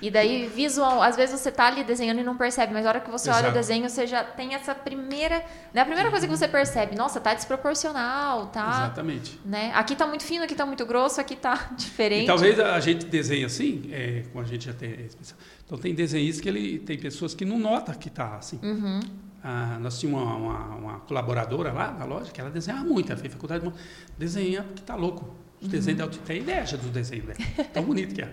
[0.00, 3.00] E daí, visual, às vezes você tá ali desenhando e não percebe, mas na hora
[3.00, 3.54] que você olha o Exato.
[3.54, 5.44] desenho, você já tem essa primeira.
[5.74, 8.84] Né, a primeira coisa que você percebe, nossa, tá desproporcional, tá.
[8.84, 9.38] Exatamente.
[9.44, 9.72] Né?
[9.74, 12.24] Aqui tá muito fino, aqui tá muito grosso, aqui tá diferente.
[12.24, 15.08] E talvez a gente desenhe assim, é, como a gente já tem.
[15.66, 18.60] Então tem desenhistas que ele tem pessoas que não notam que está assim.
[18.62, 19.00] Uhum.
[19.42, 23.20] Ah, nós tínhamos uma, uma, uma colaboradora lá na loja que ela desenhava muito, ela
[23.20, 23.72] fez faculdade de
[24.18, 25.34] desenha porque tá louco.
[25.60, 27.38] Os desenhos dela tem inveja dos desenhos dela.
[27.72, 28.32] Tão bonito que é.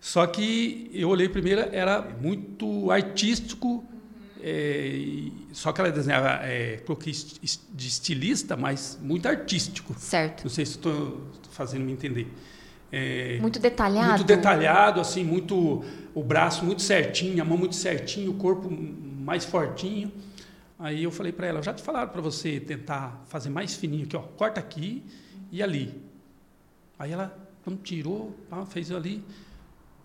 [0.00, 3.84] Só que eu olhei primeiro, era muito artístico,
[4.42, 7.38] é, só que ela desenhava é, croquis
[7.72, 9.94] de estilista, mas muito artístico.
[9.98, 10.44] Certo.
[10.44, 12.32] Não sei se estou fazendo me entender.
[12.90, 14.08] É, muito detalhado.
[14.08, 15.84] Muito detalhado, assim, muito
[16.14, 20.10] o braço muito certinho, a mão muito certinho, o corpo mais fortinho.
[20.78, 24.16] Aí eu falei para ela, já te falaram para você tentar fazer mais fininho aqui,
[24.16, 25.04] ó, corta aqui
[25.52, 26.09] e ali.
[27.00, 27.34] Aí ela
[27.64, 28.36] quando tirou,
[28.68, 29.24] fez ali.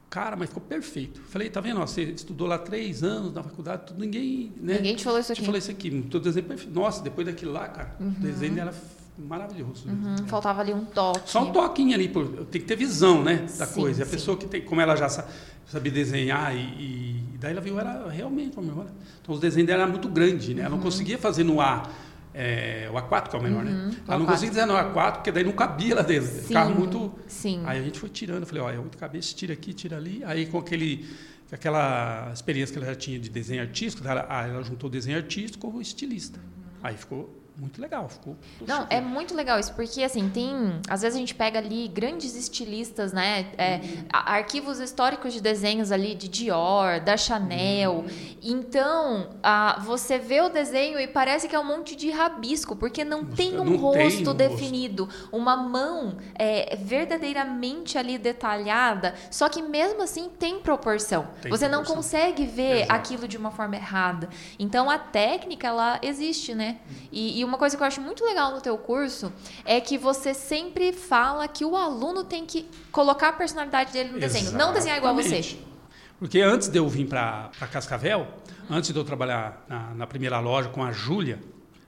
[0.10, 1.20] Cara, mas ficou perfeito.
[1.22, 1.82] Falei, tá vendo?
[1.82, 4.54] Ó, você estudou lá três anos na faculdade, tudo, ninguém.
[4.58, 5.42] Né, ninguém te falou isso aqui.
[5.42, 6.08] Te falou isso aqui.
[6.10, 6.74] Todo desenho perfeito.
[6.74, 8.10] Nossa, depois daquilo lá, cara, uhum.
[8.10, 8.74] o desenho era
[9.18, 9.90] maravilhoso.
[9.90, 10.28] Uhum, é.
[10.28, 11.30] Faltava ali um toque.
[11.30, 14.02] Só um toquinho ali, tem que ter visão, né, da sim, coisa.
[14.02, 17.78] E a pessoa que tem, como ela já sabia desenhar e, e, daí ela viu,
[17.80, 18.88] era realmente, olha,
[19.22, 20.62] então os desenhos dela eram muito grandes, né?
[20.62, 20.84] Ela não uhum.
[20.84, 21.92] conseguia fazer no ar
[22.38, 23.72] é, o A4, que é o menor, né?
[23.72, 23.96] uhum, né?
[24.06, 26.28] Ela não conseguia desenhar no A4, porque daí não cabia lá dentro.
[26.28, 27.14] Sim, Ficava muito.
[27.28, 27.64] Sim.
[27.66, 30.22] Aí a gente foi tirando, falei, olha, é muito cabeça, tira aqui, tira ali.
[30.26, 31.06] Aí com aquele,
[31.50, 35.72] aquela experiência que ela já tinha de desenho artístico, ela, ela juntou o desenho artístico
[35.72, 36.40] com o estilista.
[36.40, 36.74] Uhum.
[36.84, 38.36] Aí ficou muito legal, ficou.
[38.68, 40.82] Não, é muito legal isso, porque assim, tem.
[40.90, 43.48] Às vezes a gente pega ali grandes estilistas, né?
[43.58, 44.06] É, uhum.
[44.12, 48.00] Arquivos históricos de desenhos ali de Dior, da Chanel.
[48.00, 48.36] Uhum.
[48.44, 53.06] Então, a, você vê o desenho e parece que é um monte de rabisco, porque
[53.06, 55.30] não tem um não rosto tem um definido, rosto.
[55.32, 61.28] uma mão é, verdadeiramente ali detalhada, só que mesmo assim tem proporção.
[61.42, 61.70] Tem você proporção.
[61.70, 62.92] não consegue ver Exato.
[62.92, 64.28] aquilo de uma forma errada.
[64.60, 66.80] Então a técnica, ela existe, né?
[67.12, 69.32] E, e uma coisa que eu acho muito legal no teu curso
[69.64, 74.20] é que você sempre fala que o aluno tem que colocar a personalidade dele no
[74.20, 75.58] desenho, não desenhar igual você.
[76.20, 78.28] Porque antes de eu vir para Cascavel,
[78.70, 81.40] antes de eu trabalhar na, na primeira loja com a Júlia,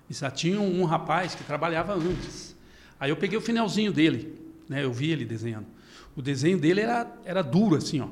[0.09, 2.55] já tinha um, um, rapaz que trabalhava antes.
[2.99, 4.83] Aí eu peguei o finalzinho dele, né?
[4.83, 5.67] Eu vi ele desenhando.
[6.15, 8.07] O desenho dele era, era duro, assim, ó.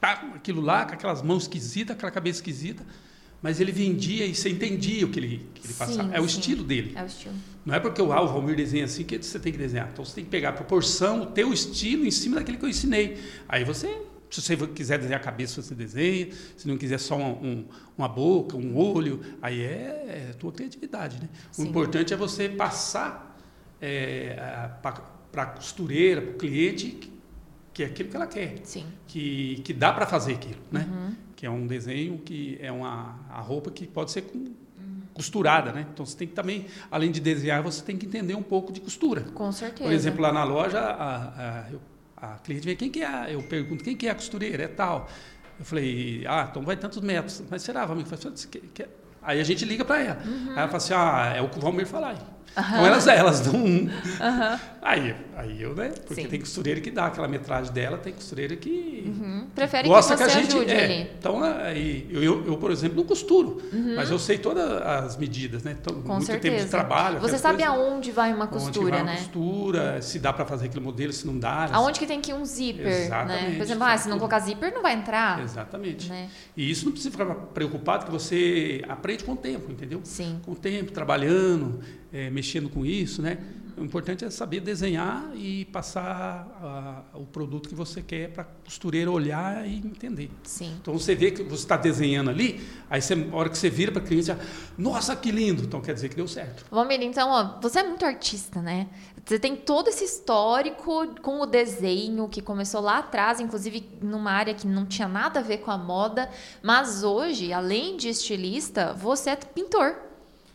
[0.00, 2.84] Tá, aquilo lá, com aquelas mãos esquisitas, aquela cabeça esquisita
[3.42, 6.14] mas ele vendia e você entendia o que ele, que ele sim, passava.
[6.14, 6.38] É o sim.
[6.38, 6.92] estilo dele.
[6.96, 7.34] É o estilo.
[7.64, 9.88] Não é porque o ah, o Valmir desenha assim que você tem que desenhar.
[9.92, 12.68] Então você tem que pegar a proporção, o teu estilo em cima daquele que eu
[12.68, 13.18] ensinei.
[13.48, 13.86] Aí você,
[14.30, 16.28] se você quiser desenhar a cabeça, você desenha.
[16.56, 17.64] Se não quiser só um, um,
[17.96, 21.18] uma boca, um olho, aí é, é tua criatividade.
[21.20, 21.28] Né?
[21.56, 23.38] O importante é você passar
[23.80, 24.34] é,
[24.82, 27.12] para a costureira, para o cliente,
[27.78, 28.58] que é aquilo que ela quer.
[28.64, 28.84] Sim.
[29.06, 30.60] Que, que dá para fazer aquilo.
[30.70, 30.86] Né?
[30.90, 34.46] Uhum que é um desenho que é uma a roupa que pode ser com,
[35.14, 35.86] costurada, né?
[35.94, 38.80] Então você tem que também, além de desenhar, você tem que entender um pouco de
[38.80, 39.20] costura.
[39.20, 39.88] Com certeza.
[39.88, 41.66] Por exemplo, lá na loja, a,
[42.16, 43.32] a, a cliente vem, quem que é?
[43.32, 44.64] Eu pergunto, quem que é a costureira?
[44.64, 45.08] É tal.
[45.60, 47.40] Eu falei, ah, então vai tantos metros.
[47.48, 48.04] Mas será, Valmir?
[49.22, 50.22] Aí a gente liga para ela.
[50.24, 50.50] Uhum.
[50.50, 52.16] Aí ela fala assim, ah, é o que o Valmir falar.
[52.56, 52.64] Uhum.
[52.64, 53.82] Então elas, elas dão um.
[53.84, 54.58] Uhum.
[54.82, 55.92] Aí, aí eu, né?
[56.06, 56.28] Porque Sim.
[56.28, 59.04] tem costureira que dá aquela metragem dela, tem costureira que.
[59.06, 59.46] Uhum.
[59.54, 60.56] Prefere gosta que, você que a gente.
[60.56, 61.10] Ajude é, ali.
[61.18, 63.94] Então, aí, eu, eu, eu, por exemplo, não costuro, uhum.
[63.96, 65.76] mas eu sei todas as medidas, né?
[65.80, 66.54] Então, Com muito certeza.
[66.54, 67.20] tempo de trabalho.
[67.20, 69.12] Você sabe coisa, aonde vai uma costura, vai né?
[69.12, 71.68] Uma costura, se dá para fazer aquele modelo, se não dá.
[71.72, 73.44] Aonde que tem que ir um zíper, Exatamente.
[73.44, 73.56] né?
[73.56, 75.40] Por exemplo, ah, se não colocar zíper, não vai entrar.
[75.42, 76.08] Exatamente.
[76.08, 76.28] Né?
[76.56, 80.00] E isso não precisa ficar preocupado que você aprende com o tempo, entendeu?
[80.04, 80.40] Sim.
[80.44, 81.80] Com o tempo, trabalhando,
[82.12, 83.38] é, mexendo com isso, né?
[83.76, 89.08] O importante é saber desenhar e passar o produto que você quer para a costureira
[89.10, 90.30] olhar e entender.
[90.42, 90.76] Sim.
[90.80, 93.92] Então você vê que você está desenhando ali, aí você, a hora que você vira
[93.92, 94.34] para a cliente,
[94.76, 95.62] nossa, que lindo!
[95.62, 96.64] Então quer dizer que deu certo.
[96.70, 98.88] Valmir, então, ó, você é muito artista, né?
[99.24, 104.54] Você tem todo esse histórico com o desenho que começou lá atrás, inclusive numa área
[104.54, 106.28] que não tinha nada a ver com a moda,
[106.62, 110.07] mas hoje, além de estilista, você é pintor.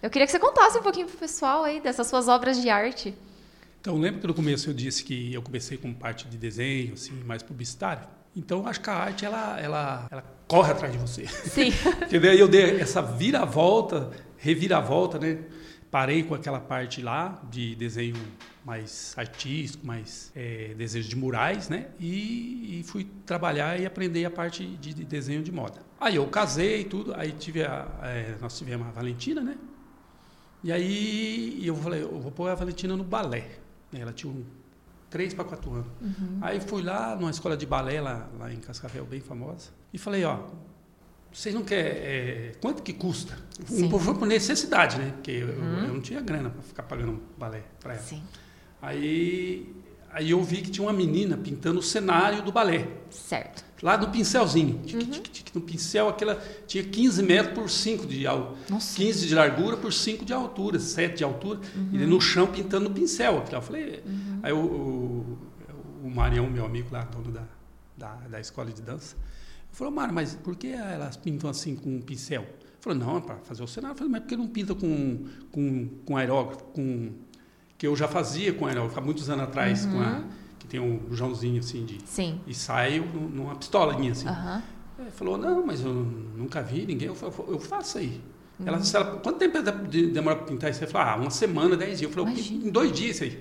[0.03, 2.69] Eu queria que você contasse um pouquinho para o pessoal aí dessas suas obras de
[2.69, 3.15] arte.
[3.79, 7.13] Então, lembra que no começo eu disse que eu comecei com parte de desenho, assim,
[7.23, 8.05] mais publicitário?
[8.35, 11.25] Então, acho que a arte, ela, ela, ela corre atrás de você.
[11.25, 11.71] Sim.
[11.99, 15.39] Porque daí eu dei essa viravolta, reviravolta, né?
[15.89, 18.17] Parei com aquela parte lá de desenho
[18.65, 21.87] mais artístico, mais é, desejo de murais, né?
[21.97, 25.81] E, e, fui trabalhar e aprender a parte de, de desenho de moda.
[25.97, 29.55] Aí eu casei e tudo, aí tive a, é, nós tivemos a Valentina, né?
[30.63, 33.59] E aí eu falei, eu vou pôr a Valentina no balé.
[33.93, 34.43] Ela tinha um,
[35.09, 35.87] 3 para 4 anos.
[36.01, 36.39] Uhum.
[36.41, 40.23] Aí fui lá numa escola de balé lá, lá em Cascavel, bem famosa, e falei,
[40.23, 40.39] ó,
[41.31, 41.91] vocês não querem.
[41.91, 43.37] É, quanto que custa?
[43.65, 43.85] Sim.
[43.85, 45.11] Um por, por necessidade, né?
[45.13, 45.49] Porque uhum.
[45.49, 48.03] eu, eu, não tinha grana para ficar pagando balé para ela.
[48.03, 48.23] Sim.
[48.81, 49.75] Aí,
[50.13, 52.87] aí eu vi que tinha uma menina pintando o cenário do balé.
[53.09, 54.75] Certo lá no pincelzinho.
[54.77, 55.21] Uhum.
[55.53, 58.79] No pincel, aquela tinha 15 metros por 5 de altura.
[58.79, 61.59] 15 de largura por 5 de altura, 7 de altura.
[61.75, 61.89] Uhum.
[61.91, 63.43] E no chão pintando no pincel.
[63.51, 64.39] Eu falei, uhum.
[64.41, 65.37] Aí o, o,
[66.05, 67.43] o Marião, meu amigo lá, dono da,
[67.97, 69.17] da, da escola de dança,
[69.69, 72.47] falou, Mário, mas por que elas pintam assim com um pincel?
[72.79, 73.95] Falou, não, é para fazer o cenário.
[73.95, 76.63] Eu falei, mas por que não pinta com, com, com aerógrafo?
[76.65, 77.11] Com,
[77.83, 80.21] que eu já fazia com aerógrafo, há muitos anos atrás, com a,
[80.57, 81.97] que tem um bujãozinho assim de.
[82.05, 82.39] Sim.
[82.47, 84.25] E saio nu- numa pistolinha assim.
[84.25, 84.63] Aham.
[84.97, 88.21] Ele falou, não, mas eu nunca vi ninguém, eu, fa- eu faço aí.
[88.57, 88.67] Uhum.
[88.69, 89.57] Ela, ela, quanto tempo
[89.89, 90.81] de- demora para pintar isso?
[90.81, 92.09] Ele falou, ah, uma semana, dez dias.
[92.15, 93.37] Eu falei, em dois dias isso aí.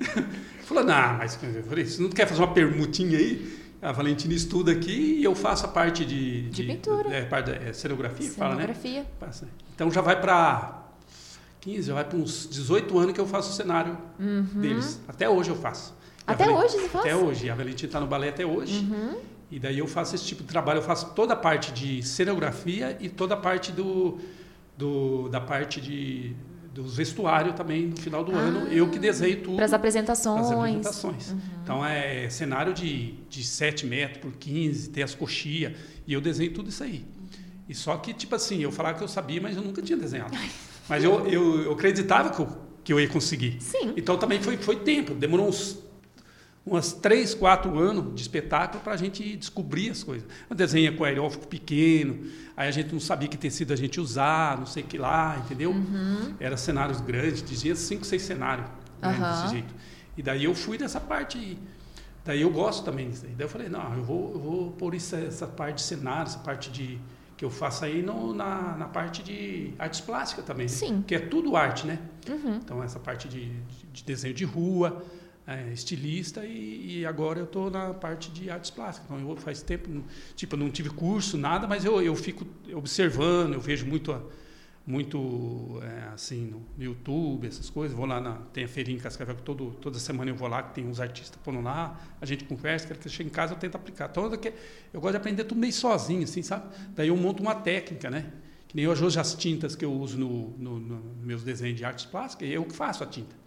[0.64, 3.58] Falou, não, mas eu falei, você não quer fazer uma permutinha aí?
[3.82, 6.48] A Valentina estuda aqui e eu faço a parte de...
[6.48, 7.10] De pintura.
[7.14, 8.62] É, parte da é, cenografia, que fala, né?
[8.62, 9.06] Cenografia.
[9.20, 9.46] Passa.
[9.74, 10.81] Então já vai para
[11.62, 13.96] 15, já vai para uns 18 anos que eu faço o cenário
[14.54, 15.00] deles.
[15.08, 15.94] Até hoje eu faço.
[15.94, 16.34] E Uhum.
[16.34, 17.04] Até hoje você faz?
[17.04, 17.50] Até hoje.
[17.50, 18.78] A Valentina está no balé até hoje.
[18.78, 19.16] Uhum.
[19.50, 20.78] E daí eu faço esse tipo de trabalho.
[20.78, 24.18] Eu faço toda a parte de cenografia e toda a parte do,
[24.76, 26.34] do da parte de
[26.74, 28.38] dos vestuários também no final do Ah.
[28.38, 28.66] ano.
[28.68, 30.46] Eu que desenho tudo Para as para apresentações.
[30.46, 31.34] as apresentações.
[31.62, 35.74] Então é cenário de, de 7 metros por 15, tem as coxias,
[36.06, 37.04] e eu desenho tudo isso aí.
[37.68, 40.32] E só que, tipo assim, eu falava que eu sabia, mas eu nunca tinha desenhado.
[40.88, 42.48] Mas eu, eu, eu acreditava que eu,
[42.84, 43.58] que eu ia conseguir.
[43.60, 43.94] Sim.
[43.96, 45.82] Então também foi, foi tempo, demorou uns
[46.64, 50.26] umas três, quatro anos de espetáculo para a gente descobrir as coisas.
[50.48, 52.24] Eu desenha com aerógrafo pequeno,
[52.56, 55.42] aí a gente não sabia que tecido a gente usar, não sei o que lá,
[55.44, 55.72] entendeu?
[55.72, 56.34] Uhum.
[56.38, 58.68] Era cenários grandes, dizia cinco, seis cenários
[59.02, 59.42] Aham.
[59.42, 59.74] desse jeito.
[60.16, 61.58] E daí eu fui dessa parte aí.
[62.24, 63.32] Daí eu gosto também disso aí.
[63.32, 66.38] Daí eu falei, não, eu vou, eu vou pôr isso, essa parte de cenário, essa
[66.38, 66.98] parte de
[67.42, 70.66] que eu faço aí no, na, na parte de artes plásticas também.
[70.66, 70.68] né?
[70.68, 71.02] Sim.
[71.04, 71.98] Que é tudo arte, né?
[72.30, 72.54] Uhum.
[72.54, 75.04] Então, essa parte de, de- de desenho de rua,
[75.44, 79.10] é, estilista, e, e agora eu estou na parte de artes plásticas.
[79.10, 79.90] Então, eu faz tempo,
[80.36, 84.20] tipo, eu não tive curso, nada, mas eu, eu fico observando, eu vejo muito, a-
[84.86, 87.96] muito é, assim, no, YouTube, essas coisas.
[87.96, 90.62] Vou lá, na, tem a feirinha em Cascavel, que todo, toda semana eu vou lá,
[90.62, 93.76] que tem uns artistas pondo lá, a gente conversa, que chega em casa eu tento
[93.76, 94.08] aplicar.
[94.10, 94.52] Então, eu, que-
[94.92, 96.64] eu gosto de aprender tudo meio sozinho, assim, sabe?
[96.94, 98.32] Daí eu monto uma técnica, né?
[98.66, 102.04] Que nem hoje as tintas que eu uso no, no, no meus desenhos de artes
[102.06, 103.41] plásticas, eu que faço a tinta.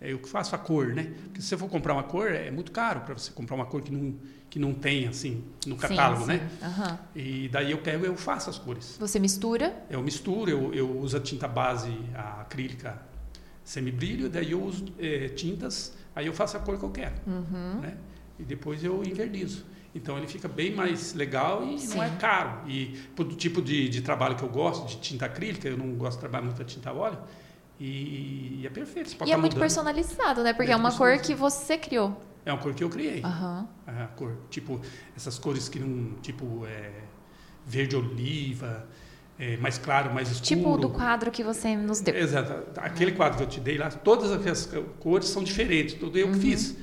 [0.00, 1.12] É eu que faço a cor, né?
[1.24, 3.82] Porque se você for comprar uma cor, é muito caro para você comprar uma cor
[3.82, 4.14] que não,
[4.48, 6.48] que não tem, assim, no catálogo, sim, né?
[6.60, 6.64] sim.
[6.64, 6.98] Aham.
[7.16, 8.96] E daí eu pego eu faço as cores.
[9.00, 9.74] Você mistura.
[9.90, 13.00] Eu misturo, eu, eu uso a tinta base, a acrílica
[13.64, 17.80] semibrilho, daí eu uso eh, tintas, aí eu faço a cor que eu quero, Uhum.
[17.80, 17.96] né?
[18.38, 19.64] E depois eu invernizo.
[19.94, 21.96] Então ele fica bem mais legal e Sim.
[21.96, 22.70] não é caro.
[22.70, 26.14] E pro tipo de, de trabalho que eu gosto, de tinta acrílica, eu não gosto
[26.18, 27.18] de trabalhar muito a tinta óleo,
[27.80, 29.10] e, e é perfeito.
[29.10, 29.60] E é tá muito mudando.
[29.60, 30.52] personalizado, né?
[30.52, 32.20] Porque é Muito uma cor que você criou.
[32.44, 33.22] É uma cor que eu criei.
[33.24, 34.80] A cor, tipo,
[35.16, 36.90] essas cores que não, tipo, é,
[37.66, 38.86] verde oliva,
[39.38, 40.46] é, mais claro, mais escuro.
[40.46, 42.16] Tipo do quadro que você nos deu.
[42.16, 42.80] Exato.
[42.80, 44.68] Aquele quadro que eu te dei lá, todas as
[44.98, 46.76] cores são diferentes, tudo eu que fiz.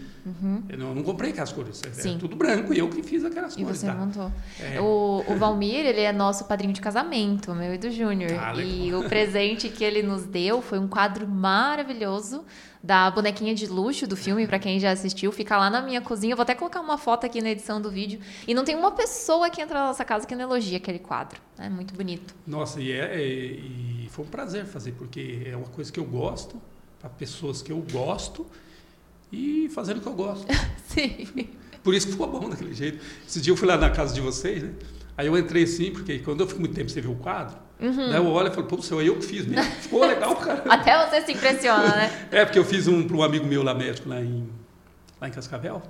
[0.70, 1.94] Eu não, não comprei aquelas cores, é, Uhum.
[1.94, 2.18] Sim.
[2.18, 3.78] tudo branco e eu que fiz aquelas E cores.
[3.80, 3.94] você tá?
[3.94, 4.32] montou.
[4.60, 4.82] É.
[4.82, 8.32] O, o Valmir, ele é nosso padrinho de casamento, meu e do Júnior.
[8.40, 12.44] Ah, e o presente que ele nos deu foi um quadro maravilhoso
[12.84, 15.32] da bonequinha de luxo do filme, pra quem já assistiu.
[15.32, 16.34] Fica lá na minha cozinha.
[16.34, 18.20] Eu vou até colocar uma foto aqui na edição do vídeo.
[18.48, 21.40] E não tem uma pessoa que entra na nossa casa que não elogia aquele quadro.
[21.58, 22.34] É muito bonito.
[22.46, 26.06] Nossa, e, é, é- e foi um prazer fazer, porque é uma coisa que eu
[26.06, 26.62] gosto,
[27.00, 28.46] para pessoas que eu gosto
[29.32, 30.46] e fazendo o que eu gosto.
[30.88, 31.28] Sim.
[31.84, 33.00] Por isso que ficou bom daquele jeito.
[33.28, 34.72] Esse dia eu fui lá na casa de vocês, né?
[35.18, 37.94] Aí eu entrei assim, porque quando eu fico muito tempo sem ver o quadro, Uhum.
[38.10, 39.70] daí eu olho e falo, pô, seu, é eu que fiz mesmo.
[39.82, 40.64] Ficou legal, cara.
[40.70, 42.28] Até você se impressiona, né?
[42.32, 44.50] É, porque eu fiz um para um amigo meu lá médico, lá em,
[45.20, 45.82] lá em Cascavel.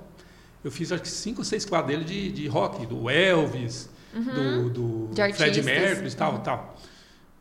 [0.64, 4.68] Eu fiz acho que cinco ou seis quadros dele de, de rock, do Elvis, do,
[4.70, 5.10] do Uhum.
[5.14, 5.62] De Fred.
[5.62, 6.40] Mercury e tal, Uhum.
[6.40, 6.76] tal.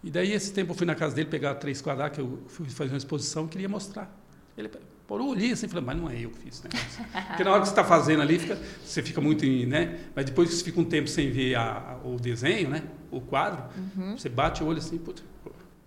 [0.03, 2.69] E daí, esse tempo, eu fui na casa dele pegar três quadros que eu fui
[2.69, 4.15] fazer uma exposição, queria mostrar.
[4.55, 4.69] Ele
[5.08, 7.03] por um olhei assim e falou, mas não é eu que fiz esse negócio.
[7.28, 9.99] Porque na hora que você está fazendo ali, fica, você fica muito, em, né?
[10.16, 12.84] Mas depois que você fica um tempo sem ver a- a- o desenho, né?
[13.12, 13.64] O quadro,
[13.97, 14.18] Uhum.
[14.18, 15.22] você bate o olho assim, puta,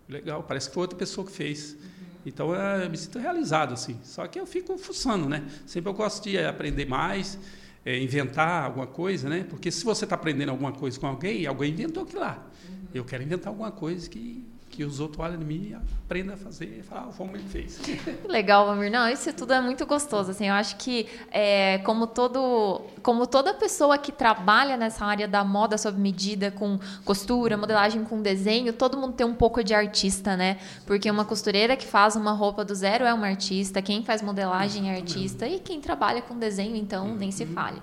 [0.09, 1.73] legal, parece que foi outra pessoa que fez.
[1.73, 1.79] Uhum.
[2.27, 3.99] Então é, eu me sinto realizado assim.
[4.03, 5.45] Só que eu fico fuçando, né?
[5.67, 7.39] Sempre eu gosto de aprender mais,
[7.85, 9.45] é, inventar alguma coisa, né?
[9.49, 12.47] Porque se você está aprendendo alguma coisa com alguém, alguém inventou aquilo lá.
[12.95, 14.45] Eu quero inventar alguma coisa que,
[14.79, 16.79] que os outros olhem em mim e aprendam a fazer.
[16.79, 17.81] E falar, ah, o ele fez.
[18.29, 18.93] Legal, Valmir.
[18.93, 20.31] Não, isso tudo é muito gostoso.
[20.31, 25.43] Assim, eu acho que é, como todo, como toda pessoa que trabalha nessa área da
[25.43, 30.37] moda sob medida, com costura, modelagem com desenho, todo mundo tem um pouco de artista,
[30.37, 30.59] né?
[30.87, 34.93] Porque uma costureira que faz uma roupa do zero é uma artista, quem faz modelagem
[34.93, 37.83] é artista e quem trabalha com desenho, então nem se fale.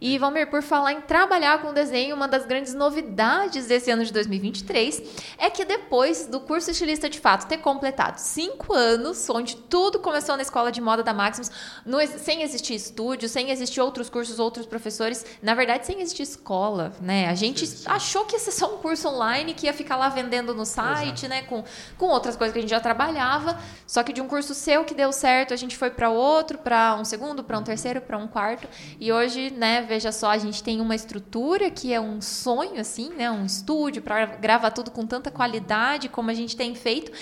[0.00, 4.12] E, Valmir, por falar em trabalhar com desenho, uma das grandes novidades desse ano de
[4.12, 5.02] 2023
[5.38, 10.36] é que depois do curso estilista de fato ter completado cinco anos, onde tudo começou
[10.36, 11.50] na escola de moda da Maximus,
[11.84, 16.92] no, sem existir estúdio, sem existir outros cursos, outros professores, na verdade, sem existir escola,
[17.00, 17.28] né?
[17.28, 17.84] A gente sim, sim.
[17.86, 21.26] achou que ia ser só um curso online, que ia ficar lá vendendo no site,
[21.26, 21.28] Exato.
[21.28, 21.42] né?
[21.42, 21.64] Com,
[21.96, 23.58] com outras coisas que a gente já trabalhava.
[23.86, 26.96] Só que de um curso seu que deu certo, a gente foi para outro, para
[26.96, 28.68] um segundo, para um terceiro, para um quarto.
[28.98, 33.10] E hoje, né, veja só, a gente tem uma estrutura que é um sonho, assim,
[33.10, 33.30] né?
[33.30, 37.12] Um estúdio para gravar tudo com tanta qualidade como a gente tem feito.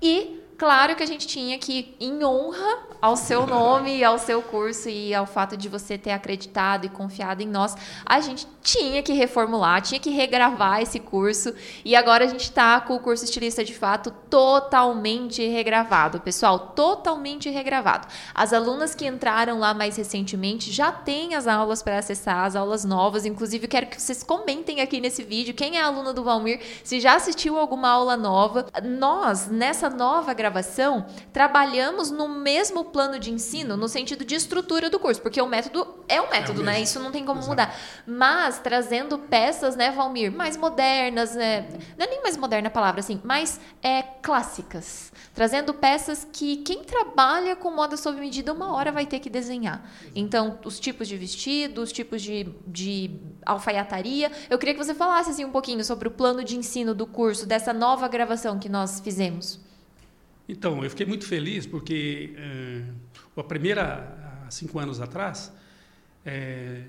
[0.00, 4.90] E claro que a gente tinha que, em honra ao seu nome, ao seu curso
[4.90, 9.14] e ao fato de você ter acreditado e confiado em nós, a gente tinha que
[9.14, 11.54] reformular, tinha que regravar esse curso.
[11.82, 17.48] E agora a gente está com o curso estilista de fato totalmente regravado, pessoal, totalmente
[17.48, 18.06] regravado.
[18.34, 22.84] As alunas que entraram lá mais recentemente já têm as aulas para acessar, as aulas
[22.84, 23.24] novas.
[23.24, 27.14] Inclusive, quero que vocês comentem aqui nesse vídeo quem é aluna do Valmir, se já
[27.14, 28.66] assistiu alguma aula nova.
[28.84, 34.90] Nós, nessa nova gravação, gravação, trabalhamos no mesmo plano de ensino, no sentido de estrutura
[34.90, 36.80] do curso, porque o método é um método, é né?
[36.80, 37.50] Isso não tem como Exato.
[37.50, 37.76] mudar.
[38.04, 41.68] Mas trazendo peças, né, Valmir, mais modernas, né?
[41.96, 45.12] não é nem mais moderna a palavra, assim, mais é, clássicas.
[45.32, 49.88] Trazendo peças que quem trabalha com moda sob medida uma hora vai ter que desenhar.
[50.14, 54.30] Então, os tipos de vestido, os tipos de, de alfaiataria.
[54.50, 57.46] Eu queria que você falasse assim, um pouquinho sobre o plano de ensino do curso,
[57.46, 59.69] dessa nova gravação que nós fizemos.
[60.50, 62.82] Então, eu fiquei muito feliz porque é,
[63.36, 65.52] a primeira, há cinco anos atrás,
[66.26, 66.82] é,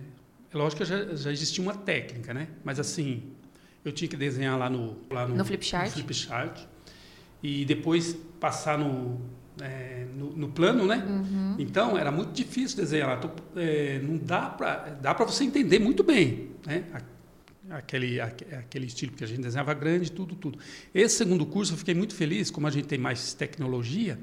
[0.51, 2.47] é lógico que já, já existia uma técnica, né?
[2.63, 3.31] Mas assim,
[3.85, 5.87] eu tinha que desenhar lá no, lá no, no flipchart.
[5.87, 6.59] No flipchart
[7.43, 9.19] e depois passar no,
[9.61, 11.03] é, no, no, plano, né?
[11.07, 11.55] Uhum.
[11.57, 13.33] Então era muito difícil desenhar lá.
[13.55, 16.85] É, não dá para dá para você entender muito bem, né?
[17.71, 20.59] Aquele, aquele estilo que a gente desenhava grande, tudo, tudo.
[20.93, 24.19] Esse segundo curso eu fiquei muito feliz, como a gente tem mais tecnologia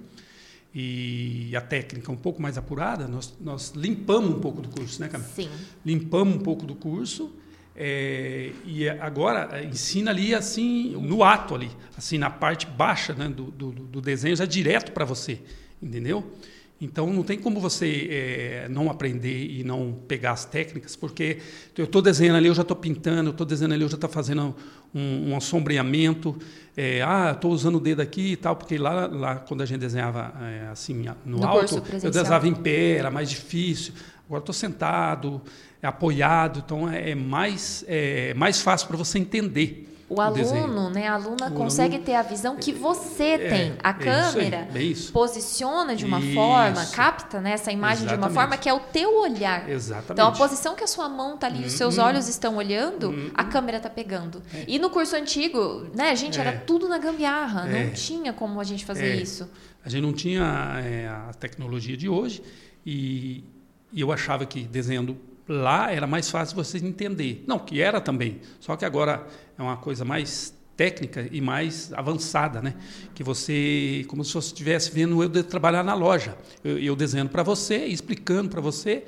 [0.75, 5.09] e a técnica um pouco mais apurada, nós, nós limpamos um pouco do curso, né,
[5.09, 5.31] Camila?
[5.31, 5.49] Sim.
[5.85, 7.33] Limpamos um pouco do curso
[7.75, 13.45] é, e agora ensina ali assim, no ato ali, assim, na parte baixa né, do,
[13.51, 15.41] do, do desenho, já direto para você,
[15.81, 16.33] entendeu?
[16.81, 21.39] Então não tem como você é, não aprender e não pegar as técnicas, porque
[21.77, 24.09] eu estou desenhando ali, eu já estou pintando, eu estou desenhando ali, eu já estou
[24.09, 24.55] fazendo
[24.95, 26.37] um, um assombreamento.
[26.77, 29.81] É, ah, estou usando o dedo aqui e tal, porque lá, lá quando a gente
[29.81, 33.93] desenhava é, assim no, no alto, eu desenhava em pé, era mais difícil.
[34.27, 35.43] Agora estou sentado,
[35.83, 39.88] apoiado, então é, é mais, é mais fácil para você entender.
[40.11, 43.75] O aluno, né, a aluna o consegue aluno, ter a visão que você é, tem.
[43.83, 46.35] A é câmera isso aí, é posiciona de uma isso.
[46.35, 48.23] forma, capta né, essa imagem Exatamente.
[48.23, 49.69] de uma forma que é o teu olhar.
[49.69, 50.13] Exatamente.
[50.13, 52.05] Então, a posição que a sua mão está ali, os seus uhum.
[52.05, 53.31] olhos estão olhando, uhum.
[53.35, 54.43] a câmera está pegando.
[54.55, 54.65] É.
[54.67, 56.57] E no curso antigo, né, gente, era é.
[56.57, 57.67] tudo na gambiarra.
[57.67, 57.91] Não é.
[57.91, 59.49] tinha como a gente fazer isso.
[59.85, 62.43] A gente não tinha a tecnologia de hoje
[62.85, 63.45] e,
[63.93, 65.17] e eu achava que desenhando
[65.49, 67.43] lá era mais fácil você entender.
[67.47, 69.27] Não, que era também, só que agora
[69.59, 72.75] é uma coisa mais técnica e mais avançada, né?
[73.15, 77.43] Que você, como se você estivesse vendo eu trabalhar na loja, eu, eu desenhando para
[77.43, 79.05] você, explicando para você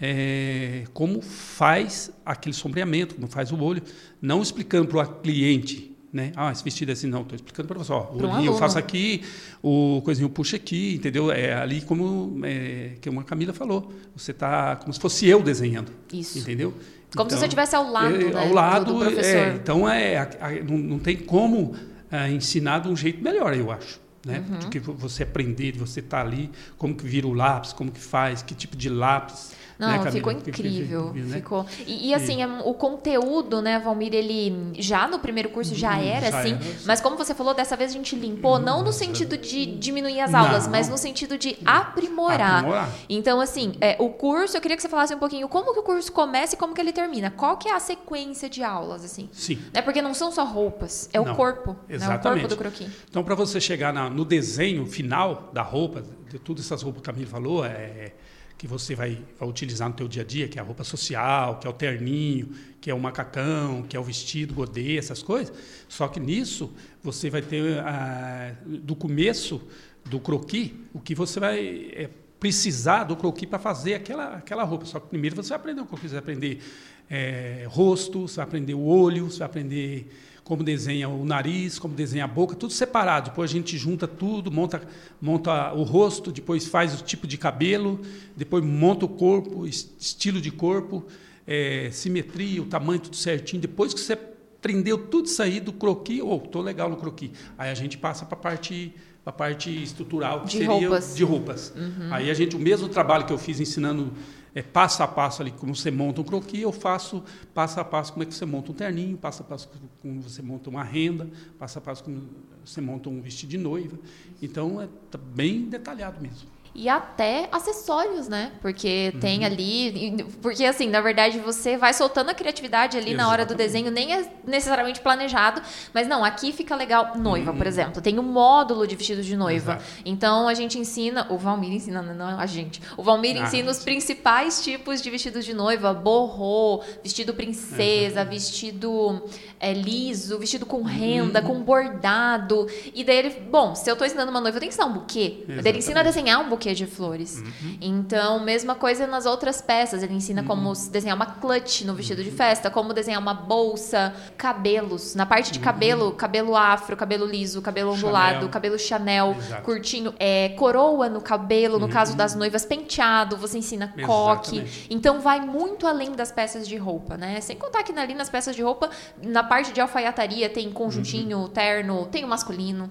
[0.00, 3.82] é, como faz aquele sombreamento, como faz o olho,
[4.20, 6.32] não explicando para o cliente né?
[6.34, 7.92] Ah, esse vestido é assim, não, estou explicando para você.
[7.92, 9.22] Ó, o um eu faço aqui,
[9.62, 11.30] o coisinho puxa aqui, entendeu?
[11.30, 13.92] É ali como é, que uma Camila falou.
[14.16, 15.92] Você está como se fosse eu desenhando.
[16.12, 16.38] Isso.
[16.38, 16.72] Entendeu?
[17.14, 19.20] Como então, se você estivesse ao lado, é, né, ao lado do, do.
[19.20, 21.74] É, então, é, a, a, não, não, tem como
[22.10, 24.00] é, ensinar de um jeito melhor, eu acho.
[24.24, 24.44] Né?
[24.48, 24.58] Uhum.
[24.58, 27.90] De que você aprender, de você estar tá ali, como que vira o lápis, como
[27.90, 29.52] que faz, que tipo de lápis.
[29.80, 31.12] Não, né, ficou incrível.
[31.14, 31.36] Né?
[31.36, 31.64] Ficou.
[31.86, 32.42] E, e assim, e...
[32.42, 36.52] É o conteúdo, né, Valmir, ele já no primeiro curso já uhum, era já assim,
[36.52, 39.64] era, mas como você falou, dessa vez a gente limpou, uhum, não no sentido de
[39.64, 40.72] diminuir as aulas, não.
[40.72, 42.58] mas no sentido de aprimorar.
[42.58, 42.90] aprimorar.
[43.08, 45.82] Então, assim, é, o curso, eu queria que você falasse um pouquinho como que o
[45.82, 47.30] curso começa e como que ele termina.
[47.30, 49.30] Qual que é a sequência de aulas, assim?
[49.32, 49.58] Sim.
[49.72, 51.74] Né, porque não são só roupas, é não, o corpo.
[51.88, 52.24] Exatamente.
[52.24, 52.90] Né, o corpo do croquis.
[53.08, 57.08] Então, para você chegar na, no desenho final da roupa, de todas essas roupas que
[57.08, 58.12] a Camila falou, é
[58.60, 61.58] que você vai, vai utilizar no teu dia a dia, que é a roupa social,
[61.58, 65.50] que é o terninho, que é o macacão, que é o vestido, godê, essas coisas.
[65.88, 66.70] Só que nisso
[67.02, 69.62] você vai ter ah, do começo
[70.04, 74.84] do croquis o que você vai é, precisar do croquis para fazer aquela, aquela roupa.
[74.84, 76.62] Só que primeiro você vai aprender o croquis, você vai aprender
[77.08, 80.12] é, rosto, você vai aprender o olho, você vai aprender
[80.50, 83.30] como desenha o nariz, como desenha a boca, tudo separado.
[83.30, 84.82] Depois a gente junta tudo, monta,
[85.22, 88.00] monta o rosto, depois faz o tipo de cabelo,
[88.36, 91.04] depois monta o corpo, estilo de corpo,
[91.46, 93.62] é, simetria, o tamanho tudo certinho.
[93.62, 94.18] Depois que você
[94.60, 97.30] prendeu tudo isso aí do croqui, ou oh, tô legal no croqui.
[97.56, 98.92] Aí a gente passa para a parte
[99.24, 101.14] a parte estrutural que de seria roupas.
[101.14, 101.72] de roupas.
[101.76, 102.12] Uhum.
[102.12, 104.12] Aí a gente o mesmo trabalho que eu fiz ensinando
[104.54, 107.22] é, passo a passo ali como você monta um croqui, eu faço
[107.54, 109.68] passo a passo como é que você monta um terninho, passo a passo
[110.00, 111.28] como você monta uma renda,
[111.58, 112.22] passo a passo como
[112.64, 113.98] você monta um vestido de noiva.
[114.42, 118.52] Então é tá bem detalhado mesmo e até acessórios, né?
[118.62, 119.20] Porque uhum.
[119.20, 120.24] tem ali.
[120.40, 123.26] Porque, assim, na verdade, você vai soltando a criatividade ali Exatamente.
[123.26, 125.60] na hora do desenho, nem é necessariamente planejado,
[125.92, 127.16] mas não, aqui fica legal.
[127.16, 127.56] Noiva, uhum.
[127.56, 129.72] por exemplo, tem um módulo de vestido de noiva.
[129.72, 129.84] Exato.
[130.04, 132.80] Então a gente ensina, o Valmir ensina, não a gente.
[132.96, 138.30] O Valmir ah, ensina os principais tipos de vestidos de noiva: borrô, vestido princesa, Exato.
[138.30, 139.22] vestido
[139.58, 141.46] é, liso, vestido com renda, uhum.
[141.46, 142.68] com bordado.
[142.94, 145.00] E daí ele, bom, se eu estou ensinando uma noiva, eu tenho que ensinar um
[145.00, 145.44] buquê.
[145.48, 147.38] Daí ele ensina a desenhar um buquê buquê de flores.
[147.38, 147.78] Uhum.
[147.80, 150.02] Então, mesma coisa nas outras peças.
[150.02, 150.48] Ele ensina uhum.
[150.48, 155.14] como desenhar uma clutch no vestido de festa, como desenhar uma bolsa, cabelos.
[155.14, 155.64] Na parte de uhum.
[155.64, 158.48] cabelo, cabelo afro, cabelo liso, cabelo ondulado, Chanel.
[158.50, 159.62] cabelo Chanel, Exato.
[159.62, 162.40] curtinho, é, coroa no cabelo, no caso das uhum.
[162.40, 164.62] noivas, penteado, você ensina coque.
[164.90, 167.40] Então, vai muito além das peças de roupa, né?
[167.40, 168.90] Sem contar que ali nas peças de roupa,
[169.22, 171.48] na parte de alfaiataria, tem conjuntinho, uhum.
[171.48, 172.90] terno, tem o masculino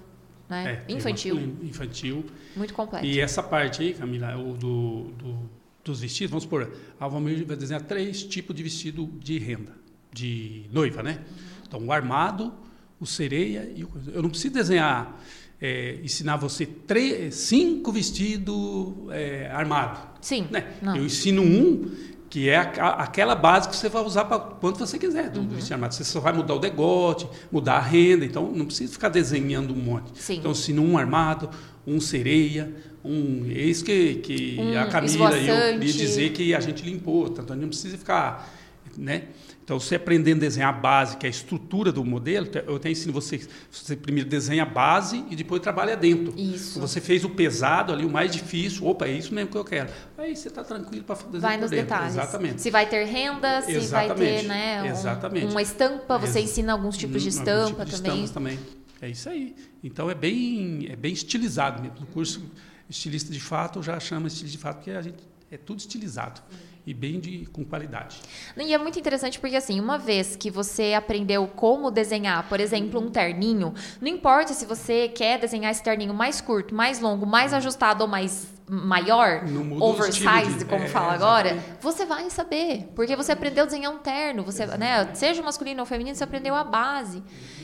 [0.50, 0.82] né?
[0.86, 1.56] É, infantil.
[1.62, 2.24] Infantil.
[2.56, 3.06] Muito completo.
[3.06, 5.50] E essa parte aí, Camila, o do, do,
[5.84, 9.72] dos vestidos, vamos supor, a Valmir vai desenhar três tipos de vestido de renda,
[10.12, 11.20] de noiva, né?
[11.20, 11.36] Uhum.
[11.68, 12.52] Então, o armado,
[12.98, 13.90] o sereia e o...
[14.12, 15.18] Eu não preciso desenhar,
[15.60, 20.00] é, ensinar você três, cinco vestidos é, armados.
[20.20, 20.48] Sim.
[20.50, 20.74] Né?
[20.82, 21.90] Eu ensino um
[22.30, 25.48] que é a, aquela base que você vai usar para quanto você quiser do, uhum.
[25.48, 25.94] vestido armado.
[25.94, 29.76] Você só vai mudar o degote, mudar a renda, então não precisa ficar desenhando um
[29.76, 30.12] monte.
[30.14, 30.36] Sim.
[30.36, 31.50] Então, se um armado,
[31.84, 32.72] um sereia,
[33.04, 33.46] um.
[33.50, 37.28] É isso que, que um a Camila e eu ia dizer que a gente limpou,
[37.28, 38.48] tanto não precisa ficar.
[38.96, 39.24] Né?
[39.70, 42.90] Então, você aprendendo a desenhar a base, que é a estrutura do modelo, eu até
[42.90, 43.40] ensino você,
[43.70, 46.34] você primeiro desenha a base e depois trabalha dentro.
[46.36, 46.80] Isso.
[46.80, 49.88] Você fez o pesado ali, o mais difícil, opa, é isso mesmo que eu quero.
[50.18, 51.86] Aí você está tranquilo para fazer Vai nos dentro.
[51.86, 52.14] detalhes.
[52.14, 52.60] Exatamente.
[52.60, 54.18] Se vai ter renda, se Exatamente.
[54.18, 55.46] vai ter né, um, Exatamente.
[55.46, 58.24] uma estampa, você Ex ensina alguns tipos de estampa tipos também.
[58.24, 58.58] De também.
[59.00, 59.54] É isso aí.
[59.84, 62.00] Então é bem, é bem estilizado mesmo.
[62.00, 62.42] No curso
[62.88, 66.40] estilista de fato, eu já chamo estilista de fato, porque a gente é tudo estilizado
[66.86, 68.20] e bem de, com qualidade.
[68.56, 73.00] E é muito interessante porque, assim, uma vez que você aprendeu como desenhar, por exemplo,
[73.00, 77.52] um terninho, não importa se você quer desenhar esse terninho mais curto, mais longo, mais
[77.52, 79.42] ajustado ou mais maior,
[79.80, 83.98] oversized, de, como é, fala agora, você vai saber, porque você aprendeu a desenhar um
[83.98, 87.20] terno, você, né, seja masculino ou feminino, você aprendeu a base.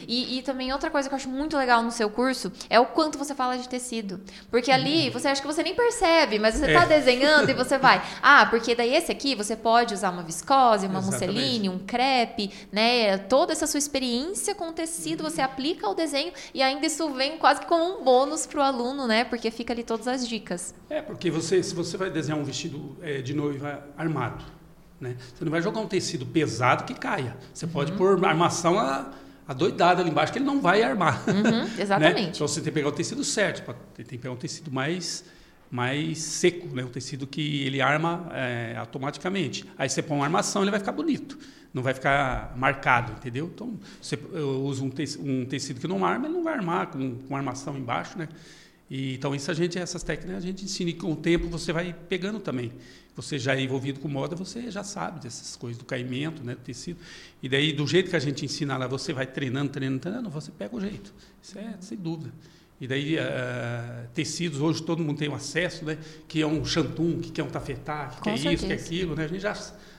[0.08, 2.86] E, e, também outra coisa que eu acho muito legal no seu curso é o
[2.86, 4.20] quanto você fala de tecido.
[4.50, 6.86] Porque ali você acha que você nem percebe, mas você está é.
[6.86, 8.00] desenhando e você vai.
[8.22, 13.18] Ah, porque daí esse aqui você pode usar uma viscose, uma musseline, um crepe, né?
[13.18, 17.62] Toda essa sua experiência com tecido você aplica ao desenho e ainda isso vem quase
[17.66, 19.24] como um bônus para o aluno, né?
[19.24, 20.74] Porque fica ali todas as dicas.
[20.88, 24.44] É, porque você, se você vai desenhar um vestido é, de noiva armado,
[25.00, 25.16] né?
[25.34, 27.36] Você não vai jogar um tecido pesado que caia.
[27.52, 27.72] Você uhum.
[27.72, 29.12] pode pôr armação a
[29.46, 31.22] adoidado ali embaixo que ele não vai armar.
[31.28, 31.72] Uhum, né?
[31.78, 32.22] exatamente.
[32.22, 32.28] né?
[32.34, 35.24] Então você tem que pegar o tecido certo, tem que pegar um tecido mais
[35.68, 36.84] mais seco, né?
[36.84, 39.64] um tecido que ele arma é, automaticamente.
[39.76, 41.36] Aí você põe uma armação, ele vai ficar bonito,
[41.74, 43.50] não vai ficar marcado, entendeu?
[43.52, 44.16] Então você
[44.64, 47.76] usa um tecido, um tecido que não arma, ele não vai armar com, com armação
[47.76, 48.28] embaixo, né?
[48.88, 51.72] E, então isso a gente essas técnicas a gente ensina e com o tempo você
[51.72, 52.72] vai pegando também
[53.16, 56.60] você já é envolvido com moda, você já sabe dessas coisas do caimento, né, do
[56.60, 57.00] tecido.
[57.42, 60.52] E daí, do jeito que a gente ensina lá, você vai treinando, treinando, treinando, você
[60.52, 61.14] pega o jeito.
[61.42, 62.30] Isso é sem dúvida.
[62.78, 65.96] E daí, uh, tecidos, hoje todo mundo tem um acesso, né?
[66.28, 69.16] Que é um chantum, que é um tafetá, que, que é isso, que é aquilo,
[69.16, 69.24] né?
[69.24, 69.56] A gente já,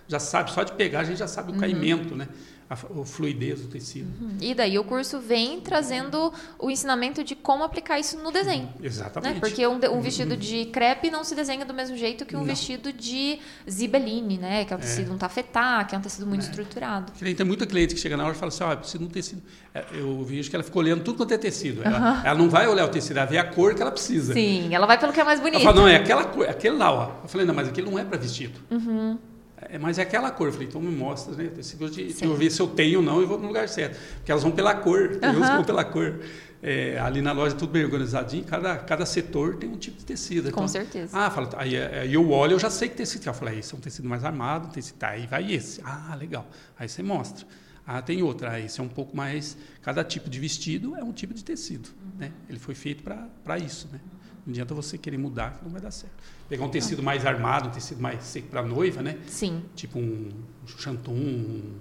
[0.08, 1.60] já sabe, só de pegar a gente já sabe o uhum.
[1.60, 2.28] caimento, né?
[2.70, 4.10] A, a fluidez do tecido.
[4.22, 4.38] Uhum.
[4.42, 8.66] E daí o curso vem trazendo o ensinamento de como aplicar isso no desenho.
[8.80, 8.86] Uhum.
[8.86, 9.36] Exatamente.
[9.36, 9.40] Né?
[9.40, 12.46] Porque um, um, vestido de crepe não se desenha do mesmo jeito que um não.
[12.46, 13.40] vestido de
[13.70, 14.66] zibeline, né?
[14.66, 15.14] Que é um tecido, é.
[15.14, 16.50] um tafetá, que é um tecido muito é.
[16.50, 17.14] estruturado.
[17.14, 19.10] Tem muita cliente que chega na hora e fala assim, ó, oh, preciso de um
[19.10, 19.42] tecido.
[19.74, 21.82] É, eu vejo que ela fica olhando tudo quanto é tecido.
[21.84, 22.26] Ela, uhum.
[22.26, 24.34] ela, não vai olhar o tecido, ela vê a cor que ela precisa.
[24.34, 25.62] Sim, ela vai pelo que é mais bonito.
[25.62, 27.12] Ela fala, não, é aquela cor, aquele lá, ó.
[27.24, 28.60] Eu falei, não, mas aquele não é para vestido.
[28.70, 29.18] Uhum.
[29.62, 30.48] É, mas é aquela cor.
[30.48, 31.52] Eu falei, então me mostra, né?
[31.58, 34.00] Esse de, de eu ver se eu tenho ou não e vou no lugar certo.
[34.18, 36.20] Porque elas vão pela cor, uns que vão pela cor.
[36.62, 40.52] É, ali na loja tudo bem organizadinho, cada, cada setor tem um tipo de tecido.
[40.52, 41.16] Com então, certeza.
[41.16, 43.28] Ah, fala, aí, aí eu olho, eu já sei que tecido.
[43.28, 45.82] Eu falei, esse é um tecido mais armado, um tecido, tá, aí vai esse.
[45.84, 46.48] Ah, legal.
[46.78, 47.46] Aí você mostra.
[47.86, 48.52] Ah, tem outra.
[48.52, 49.56] Ah, esse é um pouco mais.
[49.82, 51.88] Cada tipo de vestido é um tipo de tecido.
[51.88, 52.20] Uhum.
[52.20, 52.32] Né?
[52.50, 53.88] Ele foi feito para isso.
[53.94, 54.00] Né?
[54.48, 56.14] Não adianta você querer mudar, que não vai dar certo.
[56.48, 59.18] Pegar um tecido mais armado, um tecido mais seco para noiva, né?
[59.28, 59.62] Sim.
[59.76, 60.30] Tipo um
[60.66, 61.76] chanton, um,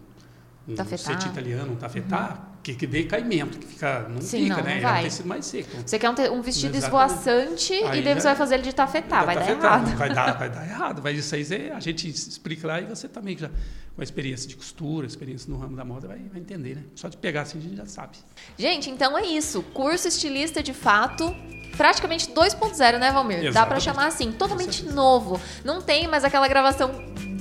[0.69, 1.13] um Tafetá.
[1.29, 4.81] italiano, um tafetá, que, que dê caimento, que fica, não Sim, fica, não, né?
[4.81, 5.03] não É um vai.
[5.05, 5.71] tecido mais seco.
[5.87, 7.15] Você quer um, um vestido Exatamente.
[7.15, 9.97] esvoaçante e daí você vai fazer ele de tafetá, vai dar Tafetá, errado.
[9.97, 11.03] Vai dar, vai dar errado.
[11.03, 13.49] Vai isso aí, a gente explica lá e você também já
[13.95, 16.83] com a experiência de costura, experiência no ramo da moda, vai, vai entender, né?
[16.95, 18.19] Só de pegar assim a gente já sabe.
[18.59, 19.63] Gente, então é isso.
[19.73, 21.35] Curso estilista de fato.
[21.77, 23.37] Praticamente 2.0, né, Valmir?
[23.37, 23.85] Dá pra Exatamente.
[23.85, 25.41] chamar assim, totalmente novo.
[25.65, 26.91] Não tem mais aquela gravação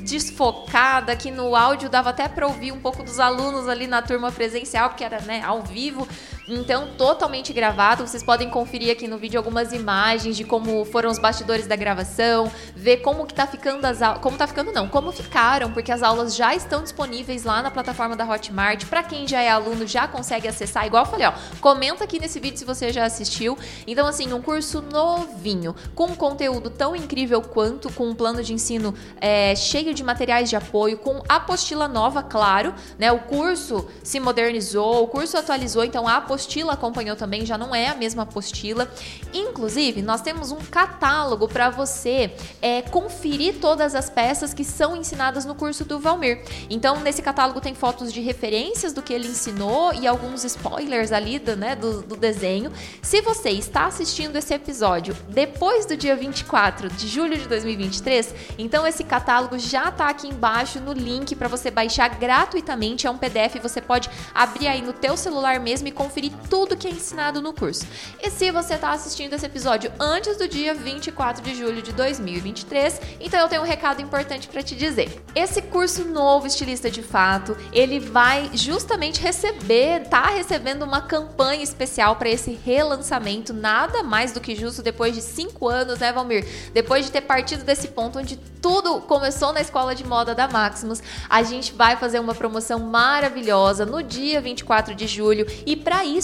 [0.05, 4.31] desfocada que no áudio dava até pra ouvir um pouco dos alunos ali na turma
[4.31, 6.07] presencial, porque era, né, ao vivo.
[6.47, 8.05] Então, totalmente gravado.
[8.05, 12.51] Vocês podem conferir aqui no vídeo algumas imagens de como foram os bastidores da gravação,
[12.75, 16.03] ver como que tá ficando as aulas, como tá ficando não, como ficaram, porque as
[16.03, 18.85] aulas já estão disponíveis lá na plataforma da Hotmart.
[18.85, 20.85] Pra quem já é aluno, já consegue acessar.
[20.85, 23.57] Igual eu falei, ó, comenta aqui nesse vídeo se você já assistiu.
[23.87, 28.93] Então, assim, um curso novinho, com conteúdo tão incrível quanto, com um plano de ensino
[29.19, 33.11] é, cheio de materiais de apoio, com apostila nova, claro, né?
[33.11, 36.34] O curso se modernizou, o curso atualizou, então a apostila
[36.69, 38.89] acompanhou também, já não é a mesma apostila.
[39.33, 45.45] Inclusive, nós temos um catálogo para você é, conferir todas as peças que são ensinadas
[45.45, 46.43] no curso do Valmir.
[46.69, 51.39] Então, nesse catálogo tem fotos de referências do que ele ensinou e alguns spoilers ali
[51.39, 52.71] do, né, do, do desenho.
[53.01, 58.85] Se você está assistindo esse episódio depois do dia 24 de julho de 2023, então
[58.85, 63.07] esse catálogo já está aqui embaixo no link para você baixar gratuitamente.
[63.07, 66.87] É um PDF, você pode abrir aí no teu celular mesmo e conferir tudo que
[66.87, 67.85] é ensinado no curso.
[68.21, 73.01] E se você está assistindo esse episódio antes do dia 24 de julho de 2023,
[73.19, 75.23] então eu tenho um recado importante para te dizer.
[75.33, 82.15] Esse curso novo, estilista de fato, ele vai justamente receber, tá recebendo uma campanha especial
[82.15, 86.45] para esse relançamento, nada mais do que justo depois de cinco anos, né, Valmir?
[86.73, 91.01] Depois de ter partido desse ponto onde tudo começou na escola de moda da Maximus,
[91.29, 96.14] a gente vai fazer uma promoção maravilhosa no dia 24 de julho e para isso,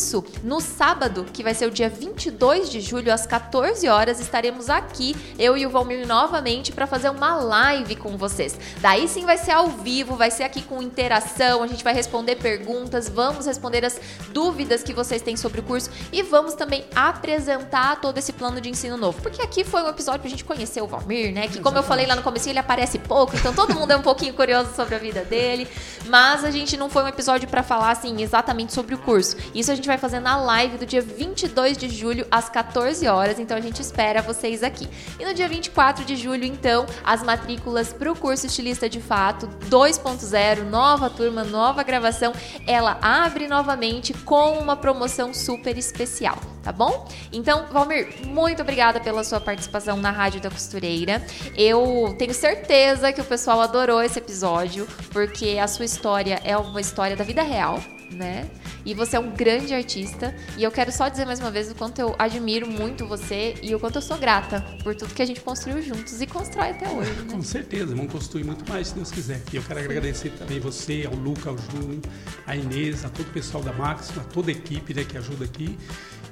[0.41, 5.13] no sábado, que vai ser o dia 22 de julho às 14 horas, estaremos aqui,
[5.37, 8.57] eu e o Valmir novamente para fazer uma live com vocês.
[8.79, 12.37] Daí sim vai ser ao vivo, vai ser aqui com interação, a gente vai responder
[12.37, 13.99] perguntas, vamos responder as
[14.31, 18.69] dúvidas que vocês têm sobre o curso e vamos também apresentar todo esse plano de
[18.69, 19.21] ensino novo.
[19.21, 21.49] Porque aqui foi um episódio pra gente conhecer o Valmir, né?
[21.49, 24.01] Que como eu falei lá no começo, ele aparece pouco, então todo mundo é um
[24.01, 25.67] pouquinho curioso sobre a vida dele,
[26.05, 29.35] mas a gente não foi um episódio para falar assim exatamente sobre o curso.
[29.53, 33.39] Isso a gente vai fazer na live do dia 22 de julho às 14 horas,
[33.39, 34.87] então a gente espera vocês aqui.
[35.19, 39.47] E no dia 24 de julho, então, as matrículas para o curso Estilista de Fato
[39.71, 42.31] 2.0, nova turma, nova gravação,
[42.67, 47.09] ela abre novamente com uma promoção super especial, tá bom?
[47.33, 51.25] Então, Valmir, muito obrigada pela sua participação na Rádio da Costureira.
[51.57, 56.79] Eu tenho certeza que o pessoal adorou esse episódio, porque a sua história é uma
[56.79, 57.79] história da vida real,
[58.11, 58.47] né?
[58.85, 60.35] E você é um grande artista.
[60.57, 63.73] E eu quero só dizer mais uma vez o quanto eu admiro muito você e
[63.75, 66.89] o quanto eu sou grata por tudo que a gente construiu juntos e constrói até
[66.89, 67.33] hoje, né?
[67.33, 69.41] Com certeza, vamos construir muito mais, se Deus quiser.
[69.51, 72.01] E eu quero agradecer também você, ao Luca, ao Júnior,
[72.47, 75.45] à Inês, a todo o pessoal da Máxima, a toda a equipe né, que ajuda
[75.45, 75.77] aqui.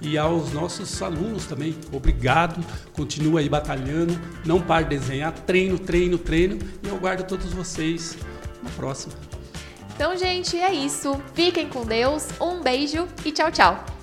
[0.01, 1.75] E aos nossos alunos também.
[1.91, 6.57] Obrigado, continua aí batalhando, não pare de desenhar, treino, treino, treino.
[6.83, 8.17] E eu guardo todos vocês
[8.63, 9.28] na próxima.
[9.99, 11.21] Então, gente, é isso.
[11.33, 12.29] Fiquem com Deus.
[12.39, 13.98] Um beijo e tchau, tchau.